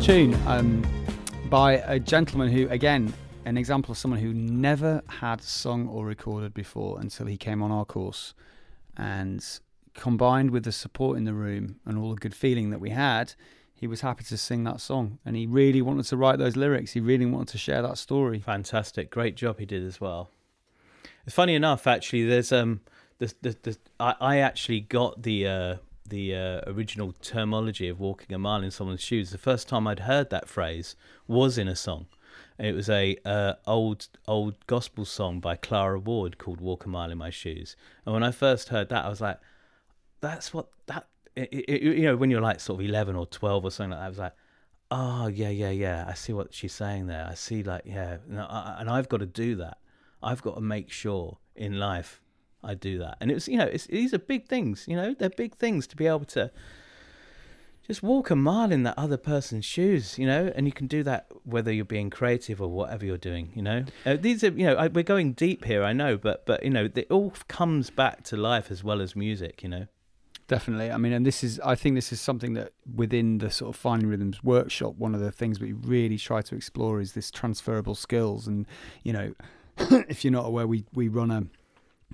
tune 0.04 0.38
um, 0.48 0.86
by 1.50 1.76
a 1.86 1.98
gentleman 1.98 2.50
who, 2.50 2.68
again, 2.68 3.14
an 3.46 3.56
example 3.56 3.94
of 3.94 3.98
someone 3.98 4.20
who 4.20 4.34
never 4.34 5.02
had 5.08 5.42
sung 5.42 5.88
or 5.88 6.06
recorded 6.06 6.54
before 6.54 7.00
until 7.00 7.26
he 7.26 7.38
came 7.38 7.64
on 7.64 7.72
our 7.72 7.86
course. 7.86 8.34
And 8.98 9.42
combined 9.94 10.52
with 10.52 10.66
the 10.66 10.74
support 10.74 11.18
in 11.18 11.24
the 11.24 11.34
room 11.34 11.78
and 11.86 11.98
all 11.98 12.10
the 12.10 12.20
good 12.20 12.36
feeling 12.36 12.70
that 12.72 12.82
we 12.82 12.90
had, 12.90 13.36
he 13.74 13.88
was 13.88 14.02
happy 14.02 14.26
to 14.26 14.38
sing 14.38 14.66
that 14.66 14.82
song. 14.82 15.20
And 15.26 15.38
he 15.38 15.46
really 15.46 15.82
wanted 15.82 16.04
to 16.08 16.18
write 16.18 16.38
those 16.38 16.58
lyrics. 16.58 16.92
He 16.92 17.00
really 17.00 17.26
wanted 17.26 17.48
to 17.54 17.58
share 17.58 17.82
that 17.82 17.98
story. 17.98 18.40
Fantastic, 18.40 19.10
great 19.10 19.38
job 19.38 19.58
he 19.58 19.66
did 19.66 19.86
as 19.86 20.02
well. 20.02 20.30
It's 21.26 21.34
funny 21.34 21.56
enough, 21.56 21.88
actually. 21.88 22.26
There's 22.26 22.52
um, 22.52 22.82
the 23.20 23.34
the, 23.42 23.56
the 23.64 23.78
I, 24.02 24.16
I 24.20 24.38
actually 24.40 24.82
got 24.82 25.24
the 25.24 25.48
uh, 25.48 25.76
the 26.14 26.36
uh, 26.36 26.62
original 26.68 27.14
terminology 27.22 27.90
of 27.90 28.00
walking 28.00 28.34
a 28.36 28.38
mile 28.38 28.62
in 28.62 28.70
someone's 28.70 29.02
shoes. 29.02 29.32
The 29.32 29.38
first 29.40 29.68
time 29.68 29.88
I'd 29.88 30.02
heard 30.02 30.30
that 30.30 30.48
phrase 30.48 30.96
was 31.28 31.58
in 31.58 31.68
a 31.68 31.76
song. 31.76 32.06
It 32.60 32.76
was 32.76 32.88
a 32.88 33.18
uh, 33.26 33.54
old 33.66 34.08
old 34.28 34.56
gospel 34.68 35.06
song 35.06 35.40
by 35.40 35.56
Clara 35.56 36.00
Ward 36.00 36.38
called 36.38 36.62
"Walk 36.62 36.86
a 36.86 36.90
Mile 36.90 37.12
in 37.12 37.18
My 37.18 37.32
Shoes." 37.32 37.76
And 38.06 38.14
when 38.14 38.24
I 38.24 38.32
first 38.32 38.70
heard 38.70 38.90
that, 38.90 39.06
I 39.06 39.10
was 39.10 39.22
like, 39.22 39.40
"That's 40.22 40.54
what 40.54 40.68
that." 40.86 41.08
It, 41.36 41.50
it, 41.52 41.82
you 41.82 42.04
know, 42.04 42.16
when 42.16 42.30
you're 42.30 42.42
like 42.42 42.60
sort 42.60 42.80
of 42.80 42.86
eleven 42.86 43.16
or 43.16 43.26
twelve 43.26 43.66
or 43.66 43.72
something 43.72 43.92
like 43.92 44.00
that, 44.00 44.06
I 44.06 44.10
was 44.10 44.20
like, 44.20 44.34
"Oh 44.92 45.28
yeah, 45.28 45.50
yeah, 45.50 45.72
yeah. 45.72 46.06
I 46.08 46.14
see 46.14 46.32
what 46.32 46.54
she's 46.54 46.74
saying 46.74 47.08
there. 47.08 47.28
I 47.28 47.34
see, 47.34 47.64
like, 47.64 47.84
yeah." 47.86 48.18
And, 48.30 48.40
I, 48.40 48.78
and 48.80 48.90
I've 48.90 49.10
got 49.10 49.22
to 49.22 49.26
do 49.26 49.56
that. 49.56 49.78
I've 50.22 50.44
got 50.44 50.56
to 50.56 50.62
make 50.62 50.92
sure 50.92 51.40
in 51.56 51.80
life 51.80 52.22
I 52.64 52.76
do 52.76 52.98
that. 53.00 53.18
And 53.20 53.32
it 53.32 53.36
was, 53.36 53.48
you 53.48 53.58
know, 53.58 53.66
it's, 53.66 53.88
these 53.88 54.14
are 54.14 54.20
big 54.20 54.48
things. 54.48 54.86
You 54.88 54.96
know, 54.96 55.16
they're 55.18 55.30
big 55.30 55.56
things 55.56 55.88
to 55.88 55.96
be 55.96 56.08
able 56.08 56.26
to 56.26 56.52
just 57.86 58.02
walk 58.02 58.30
a 58.30 58.36
mile 58.36 58.72
in 58.72 58.84
that 58.84 58.98
other 58.98 59.18
person's 59.18 59.66
shoes, 59.66 60.18
you 60.18 60.26
know, 60.26 60.52
and 60.56 60.66
you 60.66 60.72
can 60.72 60.88
do 60.88 61.04
that 61.04 61.28
whether 61.44 61.72
you're 61.72 61.84
being 61.84 62.10
creative 62.10 62.62
or 62.62 62.70
whatever 62.70 63.06
you're 63.06 63.18
doing, 63.18 63.52
you 63.56 63.62
know. 63.62 63.84
Uh, 64.06 64.16
these 64.16 64.44
are, 64.44 64.52
you 64.52 64.66
know, 64.66 64.76
I, 64.76 64.88
we're 64.88 65.04
going 65.04 65.34
deep 65.34 65.66
here, 65.66 65.84
I 65.84 65.92
know, 65.92 66.18
but 66.18 66.46
but 66.46 66.64
you 66.64 66.70
know, 66.70 66.90
it 66.96 67.08
all 67.10 67.34
comes 67.48 67.90
back 67.90 68.24
to 68.26 68.38
life 68.38 68.72
as 68.72 68.84
well 68.84 69.02
as 69.02 69.16
music, 69.16 69.64
you 69.64 69.70
know. 69.70 69.88
Definitely. 70.48 70.92
I 70.92 70.98
mean, 70.98 71.14
and 71.14 71.26
this 71.26 71.44
is, 71.44 71.60
I 71.62 71.76
think 71.76 71.96
this 71.96 72.12
is 72.12 72.20
something 72.20 72.54
that 72.54 72.74
within 72.94 73.38
the 73.38 73.50
sort 73.50 73.74
of 73.74 73.80
Finding 73.80 74.10
Rhythms 74.10 74.44
workshop, 74.44 74.96
one 74.98 75.16
of 75.16 75.22
the 75.22 75.32
things 75.32 75.60
we 75.60 75.72
really 75.74 76.18
try 76.18 76.42
to 76.42 76.56
explore 76.56 77.00
is 77.00 77.14
this 77.14 77.32
transferable 77.32 77.96
skills. 77.96 78.46
And, 78.46 78.68
you 79.04 79.14
know, 79.14 79.34
if 79.78 80.24
you're 80.24 80.34
not 80.34 80.46
aware, 80.46 80.68
we, 80.68 80.84
we 80.94 81.08
run 81.08 81.32
a 81.32 81.46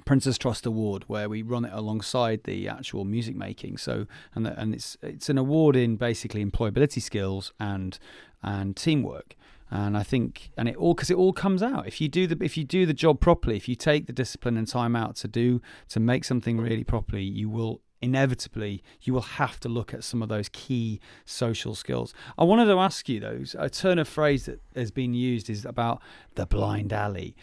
Prince's 0.06 0.38
Trust 0.38 0.66
Award 0.66 1.04
where 1.08 1.30
we 1.30 1.42
run 1.42 1.66
it 1.66 1.72
alongside 1.74 2.44
the 2.44 2.68
actual 2.68 3.06
music 3.06 3.36
making. 3.36 3.78
So, 3.78 4.06
and, 4.36 4.46
the, 4.46 4.60
and 4.60 4.74
it's, 4.74 4.98
it's 5.02 5.30
an 5.30 5.38
award 5.38 5.76
in 5.76 5.96
basically 5.96 6.44
employability 6.44 7.02
skills 7.02 7.54
and, 7.60 7.98
and 8.42 8.76
teamwork. 8.76 9.36
And 9.72 9.96
I 9.96 10.04
think, 10.04 10.52
and 10.58 10.68
it 10.68 10.76
all 10.78 10.96
because 10.96 11.12
it 11.12 11.18
all 11.18 11.34
comes 11.34 11.62
out 11.62 11.88
if 11.88 12.02
you 12.02 12.08
do 12.08 12.26
the 12.26 12.44
if 12.44 12.58
you 12.58 12.64
do 12.64 12.88
the 12.88 12.94
job 12.94 13.20
properly, 13.20 13.56
if 13.56 13.70
you 13.70 13.76
take 13.76 14.08
the 14.08 14.14
discipline 14.14 14.58
and 14.58 14.68
time 14.68 14.96
out 14.96 15.16
to 15.18 15.28
do 15.28 15.62
to 15.90 16.00
make 16.00 16.24
something 16.24 16.60
really 16.60 16.84
properly, 16.84 17.24
you 17.24 17.50
will 17.50 17.82
inevitably 18.02 18.82
you 19.02 19.14
will 19.14 19.22
have 19.22 19.60
to 19.60 19.70
look 19.70 19.94
at 19.94 20.04
some 20.04 20.24
of 20.24 20.30
those 20.30 20.50
key 20.50 21.00
social 21.26 21.76
skills. 21.76 22.14
I 22.38 22.46
wanted 22.46 22.66
to 22.66 22.80
ask 22.80 23.08
you 23.10 23.20
those. 23.20 23.56
A 23.60 23.70
turn 23.70 24.00
of 24.00 24.08
phrase 24.08 24.46
that 24.46 24.60
has 24.76 24.90
been 24.90 25.14
used 25.14 25.50
is 25.50 25.66
about 25.66 26.02
the 26.36 26.48
blind 26.48 26.92
alley. 26.92 27.36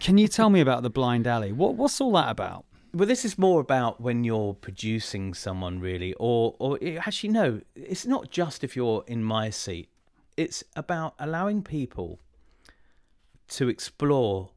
Can 0.00 0.18
you 0.18 0.28
tell 0.28 0.50
me 0.50 0.60
about 0.60 0.82
the 0.82 0.90
blind 0.90 1.26
alley? 1.26 1.52
What 1.52 1.74
what's 1.74 2.00
all 2.00 2.12
that 2.12 2.30
about? 2.30 2.64
Well, 2.92 3.06
this 3.06 3.24
is 3.24 3.36
more 3.36 3.60
about 3.60 4.00
when 4.00 4.24
you're 4.24 4.54
producing 4.54 5.34
someone, 5.34 5.80
really, 5.80 6.14
or 6.14 6.56
or 6.58 6.78
eh, 6.82 6.96
actually 6.96 7.30
no, 7.30 7.60
it's 7.74 8.06
not 8.06 8.30
just 8.30 8.64
if 8.64 8.74
you're 8.74 9.04
in 9.06 9.22
my 9.22 9.50
seat. 9.50 9.90
It's 10.36 10.64
about 10.74 11.14
allowing 11.18 11.62
people 11.62 12.20
to 13.48 13.68
explore 13.68 14.50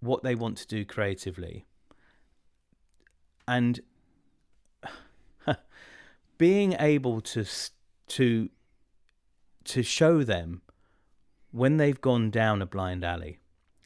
what 0.00 0.22
they 0.22 0.34
want 0.34 0.58
to 0.58 0.66
do 0.66 0.84
creatively, 0.84 1.66
and 3.46 3.80
being 6.38 6.74
able 6.74 7.20
to 7.22 7.44
to 8.08 8.50
to 9.64 9.82
show 9.82 10.22
them 10.22 10.62
when 11.50 11.78
they've 11.78 12.00
gone 12.00 12.30
down 12.30 12.62
a 12.62 12.66
blind 12.66 13.04
alley. 13.04 13.38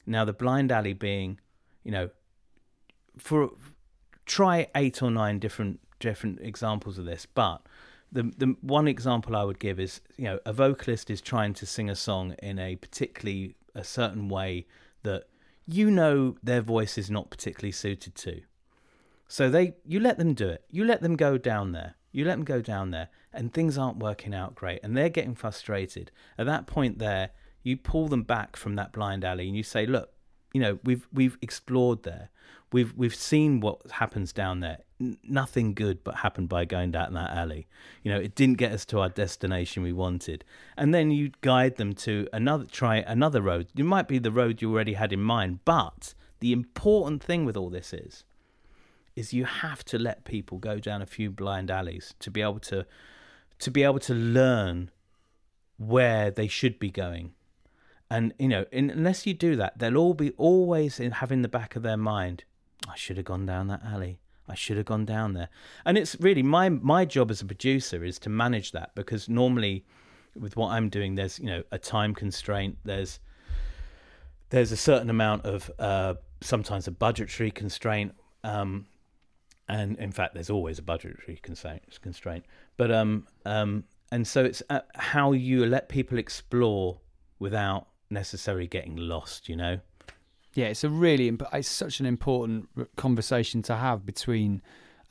Now, 0.07 0.25
the 0.25 0.33
blind 0.33 0.73
alley 0.73 0.93
being, 0.93 1.39
you 1.85 1.91
know, 1.91 2.11
for 3.19 3.51
try 4.27 4.69
eight 4.75 5.03
or 5.03 5.11
nine 5.11 5.39
different 5.39 5.81
different 6.01 6.41
examples 6.41 6.99
of 6.99 7.05
this, 7.05 7.27
but 7.27 7.63
the 8.11 8.25
the 8.37 8.57
one 8.61 8.89
example 8.89 9.35
I 9.37 9.45
would 9.45 9.59
give 9.59 9.81
is 9.81 10.01
you 10.17 10.25
know 10.25 10.39
a 10.45 10.53
vocalist 10.53 11.11
is 11.11 11.21
trying 11.21 11.55
to 11.55 11.67
sing 11.67 11.89
a 11.89 11.97
song 11.97 12.35
in 12.43 12.59
a 12.59 12.77
particularly 12.77 13.57
a 13.75 13.85
certain 13.85 14.29
way 14.29 14.67
that 15.03 15.25
you 15.67 15.91
know 15.91 16.37
their 16.43 16.61
voice 16.61 16.99
is 16.99 17.11
not 17.11 17.31
particularly 17.31 17.73
suited 17.73 18.15
to. 18.17 18.43
So 19.29 19.49
they 19.49 19.75
you 19.87 19.99
let 20.01 20.19
them 20.19 20.35
do 20.35 20.49
it. 20.49 20.65
You 20.71 20.85
let 20.85 21.01
them 21.01 21.17
go 21.17 21.39
down 21.39 21.73
there. 21.73 21.95
You 22.13 22.27
let 22.27 22.35
them 22.35 22.45
go 22.45 22.61
down 22.61 22.91
there 22.91 23.09
and 23.33 23.53
things 23.53 23.79
aren't 23.79 23.99
working 23.99 24.35
out 24.35 24.55
great 24.55 24.81
and 24.83 24.95
they're 24.95 25.09
getting 25.09 25.35
frustrated. 25.35 26.11
At 26.37 26.47
that 26.47 26.67
point 26.67 26.99
there, 26.99 27.31
you 27.63 27.77
pull 27.77 28.09
them 28.09 28.23
back 28.23 28.57
from 28.57 28.75
that 28.77 28.93
blind 28.93 29.25
alley 29.25 29.47
and 29.47 29.57
you 29.57 29.63
say, 29.63 29.87
"Look, 29.87 30.13
you 30.53 30.61
know, 30.61 30.79
we've 30.85 31.07
we've 31.13 31.39
explored 31.41 32.03
there. 32.03 32.31
We've 32.73 32.95
we've 32.97 33.15
seen 33.15 33.61
what 33.61 33.91
happens 33.91 34.33
down 34.33 34.61
there. 34.61 34.79
Nothing 35.25 35.75
good 35.75 36.05
but 36.05 36.17
happened 36.17 36.49
by 36.49 36.65
going 36.65 36.93
down 36.93 37.15
that 37.15 37.31
alley. 37.31 37.67
You 38.03 38.13
know, 38.13 38.21
it 38.21 38.35
didn't 38.35 38.59
get 38.59 38.73
us 38.73 38.85
to 38.87 39.01
our 39.01 39.09
destination 39.09 39.83
we 39.83 39.93
wanted. 39.93 40.45
And 40.77 40.95
then 40.95 41.11
you 41.11 41.33
guide 41.41 41.77
them 41.77 41.93
to 41.95 42.29
another 42.33 42.65
try 42.65 42.97
another 42.97 43.43
road. 43.43 43.69
It 43.77 43.85
might 43.85 44.09
be 44.09 44.19
the 44.19 44.33
road 44.33 44.63
you 44.63 44.73
already 44.73 44.95
had 44.95 45.13
in 45.13 45.23
mind, 45.23 45.61
but 45.65 46.15
the 46.41 46.53
important 46.53 47.23
thing 47.23 47.45
with 47.45 47.57
all 47.57 47.71
this 47.71 47.93
is 47.93 48.25
is 49.15 49.35
you 49.35 49.45
have 49.45 49.85
to 49.85 49.99
let 49.99 50.25
people 50.25 50.59
go 50.59 50.79
down 50.79 51.03
a 51.03 51.07
few 51.07 51.31
blind 51.31 51.71
alleys 51.71 52.15
to 52.19 52.31
be 52.31 52.41
able 52.41 52.59
to 52.59 52.87
to 53.59 53.71
be 53.71 53.83
able 53.83 53.99
to 53.99 54.15
learn 54.15 54.91
where 55.77 56.31
they 56.31 56.49
should 56.49 56.79
be 56.79 56.91
going 56.91 57.33
and 58.13 58.35
you 58.39 58.49
know 58.49 58.65
in, 58.71 58.91
unless 58.91 59.27
you 59.27 59.35
do 59.35 59.57
that 59.57 59.79
they'll 59.79 59.97
all 59.97 60.15
be 60.15 60.31
always 60.33 61.01
in, 61.01 61.13
the 61.43 61.49
back 61.49 61.77
of 61.77 61.83
their 61.83 61.97
mind 61.97 62.45
i 62.89 62.95
should 62.95 63.17
have 63.17 63.27
gone 63.27 63.47
down 63.47 63.69
that 63.69 63.83
alley. 63.85 64.19
I 64.49 64.55
should 64.55 64.77
have 64.77 64.87
gone 64.87 65.05
down 65.05 65.35
there. 65.35 65.49
And 65.87 65.97
it's 65.97 66.17
really 66.21 66.43
my 66.43 66.69
my 66.69 67.05
job 67.05 67.31
as 67.31 67.41
a 67.41 67.45
producer 67.47 68.05
is 68.05 68.19
to 68.21 68.29
manage 68.29 68.73
that 68.73 68.95
because 68.95 69.29
normally 69.29 69.85
with 70.35 70.57
what 70.57 70.73
i'm 70.73 70.89
doing 70.89 71.15
there's 71.15 71.39
you 71.39 71.47
know 71.47 71.63
a 71.71 71.79
time 71.79 72.13
constraint. 72.15 72.77
There's 72.85 73.21
there's 74.51 74.73
a 74.73 74.77
certain 74.77 75.09
amount 75.09 75.47
of 75.47 75.71
uh, 75.79 76.15
sometimes 76.43 76.87
a 76.87 76.91
budgetary 76.91 77.51
constraint 77.51 78.13
um, 78.45 78.87
and 79.69 79.97
in 79.99 80.13
fact 80.13 80.35
there's 80.35 80.51
always 80.51 80.79
a 80.79 80.83
budgetary 80.83 81.39
constraint 81.41 81.83
constraint. 82.03 82.45
But 82.77 82.91
um 82.91 83.27
um 83.47 83.85
and 84.11 84.27
so 84.27 84.45
it's 84.45 84.63
uh, 84.69 84.81
how 84.95 85.33
you 85.33 85.65
let 85.65 85.89
people 85.89 86.19
explore 86.19 87.01
without 87.39 87.87
necessarily 88.13 88.67
getting 88.67 88.97
lost 88.97 89.49
you 89.49 89.57
know 89.57 89.81
Yeah, 90.55 90.67
it's 90.67 90.85
a 90.85 90.91
really 90.91 91.29
imp- 91.29 91.49
it's 91.53 91.69
such 91.69 92.01
an 92.01 92.07
important 92.07 92.69
conversation 92.97 93.63
to 93.63 93.77
have 93.77 94.05
between 94.05 94.61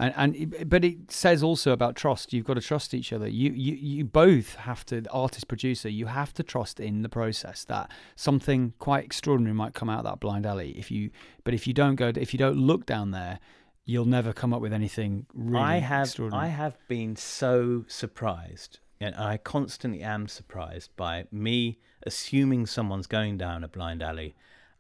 and 0.02 0.14
and 0.18 0.70
but 0.70 0.84
it 0.84 1.12
says 1.12 1.44
also 1.44 1.72
about 1.72 1.96
trust. 1.96 2.34
You've 2.34 2.46
got 2.46 2.56
to 2.56 2.62
trust 2.62 2.94
each 2.94 3.14
other. 3.14 3.28
You 3.28 3.52
you 3.52 3.76
you 3.76 4.04
both 4.04 4.56
have 4.56 4.86
to 4.88 5.04
artist 5.12 5.48
producer. 5.48 5.90
You 5.90 6.08
have 6.08 6.34
to 6.34 6.44
trust 6.44 6.80
in 6.80 7.04
the 7.04 7.10
process 7.10 7.66
that 7.66 7.92
something 8.16 8.74
quite 8.80 9.06
extraordinary 9.06 9.54
might 9.54 9.74
come 9.74 9.90
out 9.90 10.00
of 10.00 10.06
that 10.06 10.20
blind 10.20 10.46
alley. 10.46 10.72
If 10.78 10.90
you 10.90 11.12
but 11.44 11.54
if 11.54 11.68
you 11.68 11.74
don't 11.74 11.96
go 11.96 12.12
if 12.16 12.34
you 12.34 12.40
don't 12.40 12.58
look 12.58 12.86
down 12.88 13.12
there, 13.12 13.40
you'll 13.86 14.06
never 14.06 14.34
come 14.34 14.54
up 14.54 14.62
with 14.62 14.74
anything 14.74 15.28
really 15.34 15.64
I 15.64 15.78
have 15.78 16.08
extraordinary. 16.08 16.46
I 16.46 16.50
have 16.50 16.78
been 16.88 17.16
so 17.16 17.86
surprised, 17.88 18.80
and 19.00 19.16
I 19.16 19.38
constantly 19.38 20.02
am 20.02 20.28
surprised 20.28 20.96
by 20.96 21.26
me 21.32 21.78
assuming 22.04 22.66
someone's 22.66 23.08
going 23.08 23.38
down 23.38 23.64
a 23.64 23.68
blind 23.68 24.02
alley, 24.02 24.36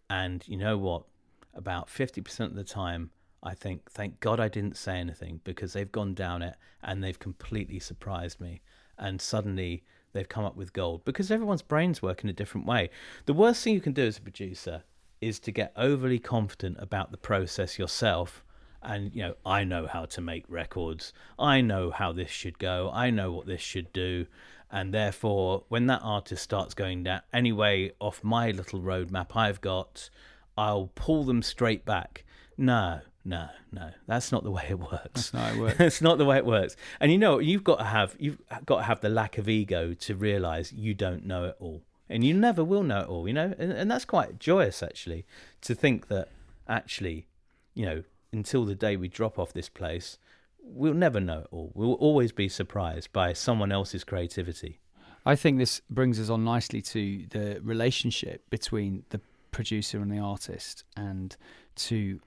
and 0.09 0.43
you 0.47 0.57
know 0.57 0.77
what? 0.77 1.03
About 1.53 1.89
fifty 1.89 2.21
percent 2.21 2.51
of 2.51 2.55
the 2.55 2.63
time, 2.63 3.11
I 3.43 3.53
think, 3.53 3.91
thank 3.91 4.19
God 4.19 4.39
I 4.39 4.47
didn't 4.47 4.77
say 4.77 4.97
anything 4.97 5.41
because 5.43 5.73
they've 5.73 5.91
gone 5.91 6.13
down 6.13 6.41
it 6.41 6.55
and 6.83 7.03
they've 7.03 7.19
completely 7.19 7.79
surprised 7.79 8.39
me, 8.39 8.61
and 8.97 9.21
suddenly 9.21 9.83
they've 10.13 10.29
come 10.29 10.45
up 10.45 10.55
with 10.55 10.73
gold 10.73 11.03
because 11.05 11.31
everyone's 11.31 11.61
brains 11.61 12.01
work 12.01 12.23
in 12.23 12.29
a 12.29 12.33
different 12.33 12.67
way. 12.67 12.89
The 13.25 13.33
worst 13.33 13.63
thing 13.63 13.73
you 13.73 13.81
can 13.81 13.93
do 13.93 14.05
as 14.05 14.17
a 14.17 14.21
producer 14.21 14.83
is 15.19 15.39
to 15.39 15.51
get 15.51 15.71
overly 15.75 16.19
confident 16.19 16.77
about 16.79 17.11
the 17.11 17.17
process 17.17 17.77
yourself 17.77 18.43
and 18.83 19.13
you 19.13 19.23
know 19.23 19.35
I 19.45 19.63
know 19.63 19.87
how 19.87 20.05
to 20.05 20.21
make 20.21 20.45
records. 20.47 21.13
I 21.37 21.61
know 21.61 21.91
how 21.91 22.11
this 22.11 22.29
should 22.29 22.59
go. 22.59 22.89
I 22.93 23.09
know 23.09 23.31
what 23.31 23.45
this 23.45 23.61
should 23.61 23.91
do. 23.93 24.27
And 24.73 24.93
therefore, 24.93 25.63
when 25.67 25.87
that 25.87 26.01
artist 26.01 26.43
starts 26.43 26.73
going 26.73 27.03
down 27.03 27.21
anyway 27.33 27.91
off 27.99 28.23
my 28.23 28.51
little 28.51 28.79
roadmap 28.79 29.35
I've 29.35 29.59
got, 29.59 30.09
I'll 30.57 30.91
pull 30.95 31.25
them 31.25 31.41
straight 31.41 31.83
back. 31.83 32.23
No, 32.57 33.01
no, 33.25 33.49
no. 33.71 33.91
That's 34.07 34.31
not 34.31 34.43
the 34.43 34.51
way 34.51 34.65
it 34.69 34.79
works. 34.79 35.31
That's 35.31 35.33
not 35.33 35.53
it 35.53 35.59
works. 35.59 35.75
it's 35.79 36.01
not 36.01 36.17
the 36.17 36.25
way 36.25 36.37
it 36.37 36.45
works. 36.45 36.75
And 36.99 37.11
you 37.11 37.17
know, 37.17 37.39
you've 37.39 37.63
got 37.63 37.79
to 37.79 37.85
have 37.85 38.15
you've 38.19 38.37
got 38.65 38.77
to 38.77 38.83
have 38.83 39.01
the 39.01 39.09
lack 39.09 39.37
of 39.37 39.49
ego 39.49 39.93
to 39.93 40.15
realize 40.15 40.71
you 40.71 40.93
don't 40.93 41.25
know 41.25 41.45
it 41.45 41.55
all, 41.59 41.83
and 42.09 42.23
you 42.23 42.33
never 42.33 42.63
will 42.63 42.83
know 42.83 43.01
it 43.01 43.07
all. 43.07 43.27
You 43.27 43.33
know, 43.33 43.53
and, 43.57 43.71
and 43.71 43.91
that's 43.91 44.05
quite 44.05 44.39
joyous 44.39 44.81
actually 44.81 45.25
to 45.61 45.75
think 45.75 46.07
that 46.07 46.29
actually, 46.67 47.27
you 47.73 47.85
know, 47.85 48.03
until 48.33 48.65
the 48.65 48.75
day 48.75 48.95
we 48.95 49.07
drop 49.07 49.37
off 49.37 49.53
this 49.53 49.69
place, 49.69 50.17
we'll 50.63 50.93
never 50.93 51.19
know 51.19 51.39
it 51.39 51.47
all. 51.51 51.71
We'll 51.73 51.93
always 51.93 52.31
be 52.31 52.47
surprised 52.49 53.11
by 53.11 53.33
someone 53.33 53.71
else's 53.71 54.03
creativity. 54.03 54.79
I 55.25 55.35
think 55.35 55.57
this 55.57 55.81
brings 55.89 56.19
us 56.19 56.29
on 56.29 56.43
nicely 56.43 56.81
to 56.81 57.25
the 57.29 57.59
relationship 57.61 58.49
between 58.49 59.03
the 59.09 59.21
producer 59.51 59.99
and 59.99 60.11
the 60.11 60.17
artist, 60.17 60.83
and 60.95 61.35
to 61.75 62.19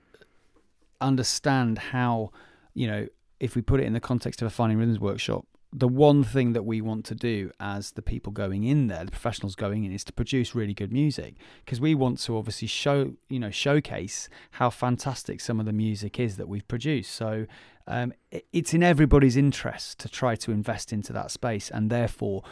understand 1.01 1.79
how, 1.79 2.31
you 2.75 2.87
know, 2.87 3.07
if 3.41 3.57
we 3.57 3.63
put 3.63 3.81
it 3.81 3.85
in 3.85 3.95
the 3.95 4.01
context 4.01 4.43
of 4.43 4.47
a 4.47 4.51
finding 4.51 4.79
rhythms 4.79 5.01
workshop, 5.01 5.47
the 5.77 5.89
one 5.89 6.23
thing 6.23 6.53
that 6.53 6.65
we 6.65 6.81
want 6.81 7.05
to 7.05 7.17
do 7.17 7.51
as 7.59 7.91
the 7.93 8.03
people 8.03 8.31
going 8.31 8.63
in 8.63 8.87
there, 8.87 9.05
the 9.05 9.11
professionals 9.11 9.57
going 9.57 9.83
in, 9.83 9.91
is 9.91 10.05
to 10.05 10.13
produce 10.13 10.55
really 10.55 10.73
good 10.73 10.93
music 10.93 11.35
because 11.65 11.81
we 11.81 11.97
want 11.97 12.21
to 12.21 12.37
obviously 12.37 12.69
show, 12.69 13.15
you 13.29 13.41
know, 13.41 13.51
showcase 13.51 14.29
how 14.53 14.71
fantastic 14.71 15.41
some 15.41 15.59
of 15.59 15.67
the 15.67 15.73
music 15.73 16.21
is 16.21 16.37
that 16.37 16.49
we've 16.49 16.67
produced. 16.69 17.13
So 17.13 17.47
um, 17.89 18.13
it's 18.53 18.73
in 18.73 18.85
everybody's 18.85 19.37
interest 19.37 19.99
to 19.99 20.09
try 20.09 20.37
to 20.37 20.53
invest 20.53 20.93
into 20.93 21.13
that 21.13 21.33
space, 21.33 21.71
and 21.71 21.91
therefore 21.91 22.45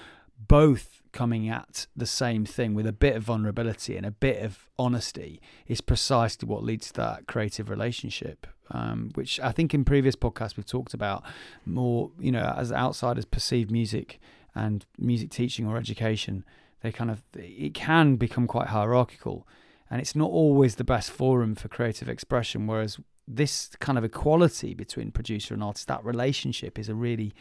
both 0.48 1.02
coming 1.12 1.48
at 1.48 1.86
the 1.94 2.06
same 2.06 2.44
thing 2.44 2.74
with 2.74 2.86
a 2.86 2.92
bit 2.92 3.16
of 3.16 3.22
vulnerability 3.22 3.96
and 3.96 4.06
a 4.06 4.10
bit 4.10 4.42
of 4.42 4.66
honesty 4.78 5.40
is 5.66 5.80
precisely 5.80 6.48
what 6.48 6.64
leads 6.64 6.88
to 6.88 6.94
that 6.94 7.26
creative 7.26 7.68
relationship. 7.68 8.46
Um, 8.70 9.10
which 9.14 9.38
I 9.40 9.52
think 9.52 9.74
in 9.74 9.84
previous 9.84 10.16
podcasts 10.16 10.56
we've 10.56 10.64
talked 10.64 10.94
about 10.94 11.22
more, 11.66 12.10
you 12.18 12.32
know, 12.32 12.54
as 12.56 12.72
outsiders 12.72 13.26
perceive 13.26 13.70
music 13.70 14.18
and 14.54 14.86
music 14.98 15.30
teaching 15.30 15.66
or 15.66 15.76
education, 15.76 16.44
they 16.82 16.90
kind 16.90 17.10
of 17.10 17.22
it 17.34 17.74
can 17.74 18.16
become 18.16 18.46
quite 18.46 18.68
hierarchical, 18.68 19.46
and 19.90 20.00
it's 20.00 20.16
not 20.16 20.30
always 20.30 20.76
the 20.76 20.84
best 20.84 21.10
forum 21.10 21.54
for 21.54 21.68
creative 21.68 22.08
expression. 22.08 22.66
Whereas 22.66 22.98
this 23.28 23.70
kind 23.78 23.98
of 23.98 24.04
equality 24.04 24.74
between 24.74 25.10
producer 25.10 25.54
and 25.54 25.62
artist, 25.62 25.88
that 25.88 26.04
relationship 26.04 26.78
is 26.78 26.88
a 26.88 26.94
really 26.94 27.34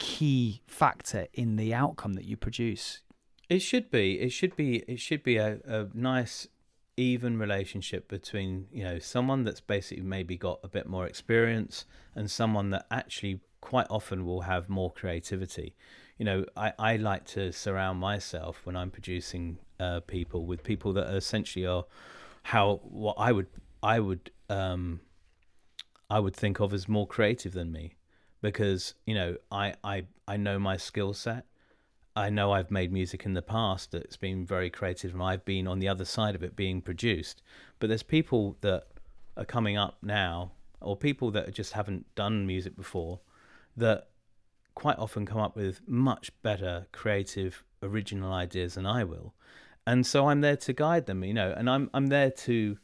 key 0.00 0.62
factor 0.66 1.28
in 1.34 1.56
the 1.56 1.72
outcome 1.74 2.14
that 2.14 2.24
you 2.24 2.36
produce. 2.36 3.02
It 3.48 3.60
should 3.60 3.90
be. 3.90 4.18
It 4.18 4.30
should 4.30 4.56
be. 4.56 4.76
It 4.88 4.98
should 4.98 5.22
be 5.22 5.36
a, 5.36 5.58
a 5.66 5.88
nice, 5.92 6.48
even 6.96 7.38
relationship 7.38 8.08
between 8.08 8.66
you 8.72 8.82
know 8.82 8.98
someone 8.98 9.44
that's 9.44 9.60
basically 9.60 10.02
maybe 10.02 10.36
got 10.36 10.58
a 10.64 10.68
bit 10.68 10.88
more 10.88 11.06
experience 11.06 11.84
and 12.14 12.30
someone 12.30 12.70
that 12.70 12.86
actually 12.90 13.40
quite 13.60 13.86
often 13.90 14.24
will 14.24 14.42
have 14.42 14.68
more 14.68 14.90
creativity. 14.90 15.76
You 16.16 16.24
know, 16.24 16.44
I, 16.56 16.72
I 16.78 16.96
like 16.96 17.24
to 17.36 17.52
surround 17.52 17.98
myself 17.98 18.62
when 18.64 18.76
I'm 18.76 18.90
producing 18.90 19.58
uh, 19.78 20.00
people 20.00 20.46
with 20.46 20.62
people 20.62 20.92
that 20.94 21.14
essentially 21.14 21.66
are 21.66 21.84
how 22.44 22.80
what 22.84 23.16
I 23.18 23.32
would 23.32 23.48
I 23.82 24.00
would 24.00 24.30
um, 24.48 25.00
I 26.08 26.20
would 26.20 26.34
think 26.34 26.58
of 26.58 26.72
as 26.72 26.88
more 26.88 27.06
creative 27.06 27.52
than 27.52 27.70
me 27.70 27.96
because 28.40 28.94
you 29.06 29.14
know 29.14 29.36
I 29.50 29.74
I, 29.84 30.04
I 30.26 30.36
know 30.36 30.58
my 30.58 30.76
skill 30.76 31.14
set 31.14 31.44
I 32.16 32.28
know 32.28 32.52
I've 32.52 32.70
made 32.70 32.92
music 32.92 33.24
in 33.24 33.34
the 33.34 33.42
past 33.42 33.92
that's 33.92 34.16
been 34.16 34.44
very 34.44 34.68
creative 34.68 35.14
and 35.14 35.22
I've 35.22 35.44
been 35.44 35.66
on 35.66 35.78
the 35.78 35.88
other 35.88 36.04
side 36.04 36.34
of 36.34 36.42
it 36.42 36.56
being 36.56 36.82
produced. 36.82 37.40
But 37.78 37.88
there's 37.88 38.02
people 38.02 38.56
that 38.62 38.88
are 39.36 39.44
coming 39.44 39.76
up 39.76 39.98
now 40.02 40.52
or 40.80 40.96
people 40.96 41.30
that 41.30 41.54
just 41.54 41.72
haven't 41.72 42.12
done 42.14 42.46
music 42.46 42.76
before 42.76 43.20
that 43.76 44.08
quite 44.74 44.98
often 44.98 45.24
come 45.24 45.38
up 45.38 45.54
with 45.54 45.80
much 45.86 46.30
better 46.42 46.86
creative 46.92 47.64
original 47.82 48.32
ideas 48.32 48.74
than 48.74 48.86
I 48.86 49.04
will. 49.04 49.34
And 49.86 50.04
so 50.04 50.28
I'm 50.28 50.40
there 50.40 50.56
to 50.56 50.72
guide 50.72 51.06
them, 51.06 51.22
you 51.24 51.34
know, 51.34 51.54
and 51.56 51.70
I'm 51.70 51.90
I'm 51.94 52.08
there 52.08 52.30
to 52.30 52.76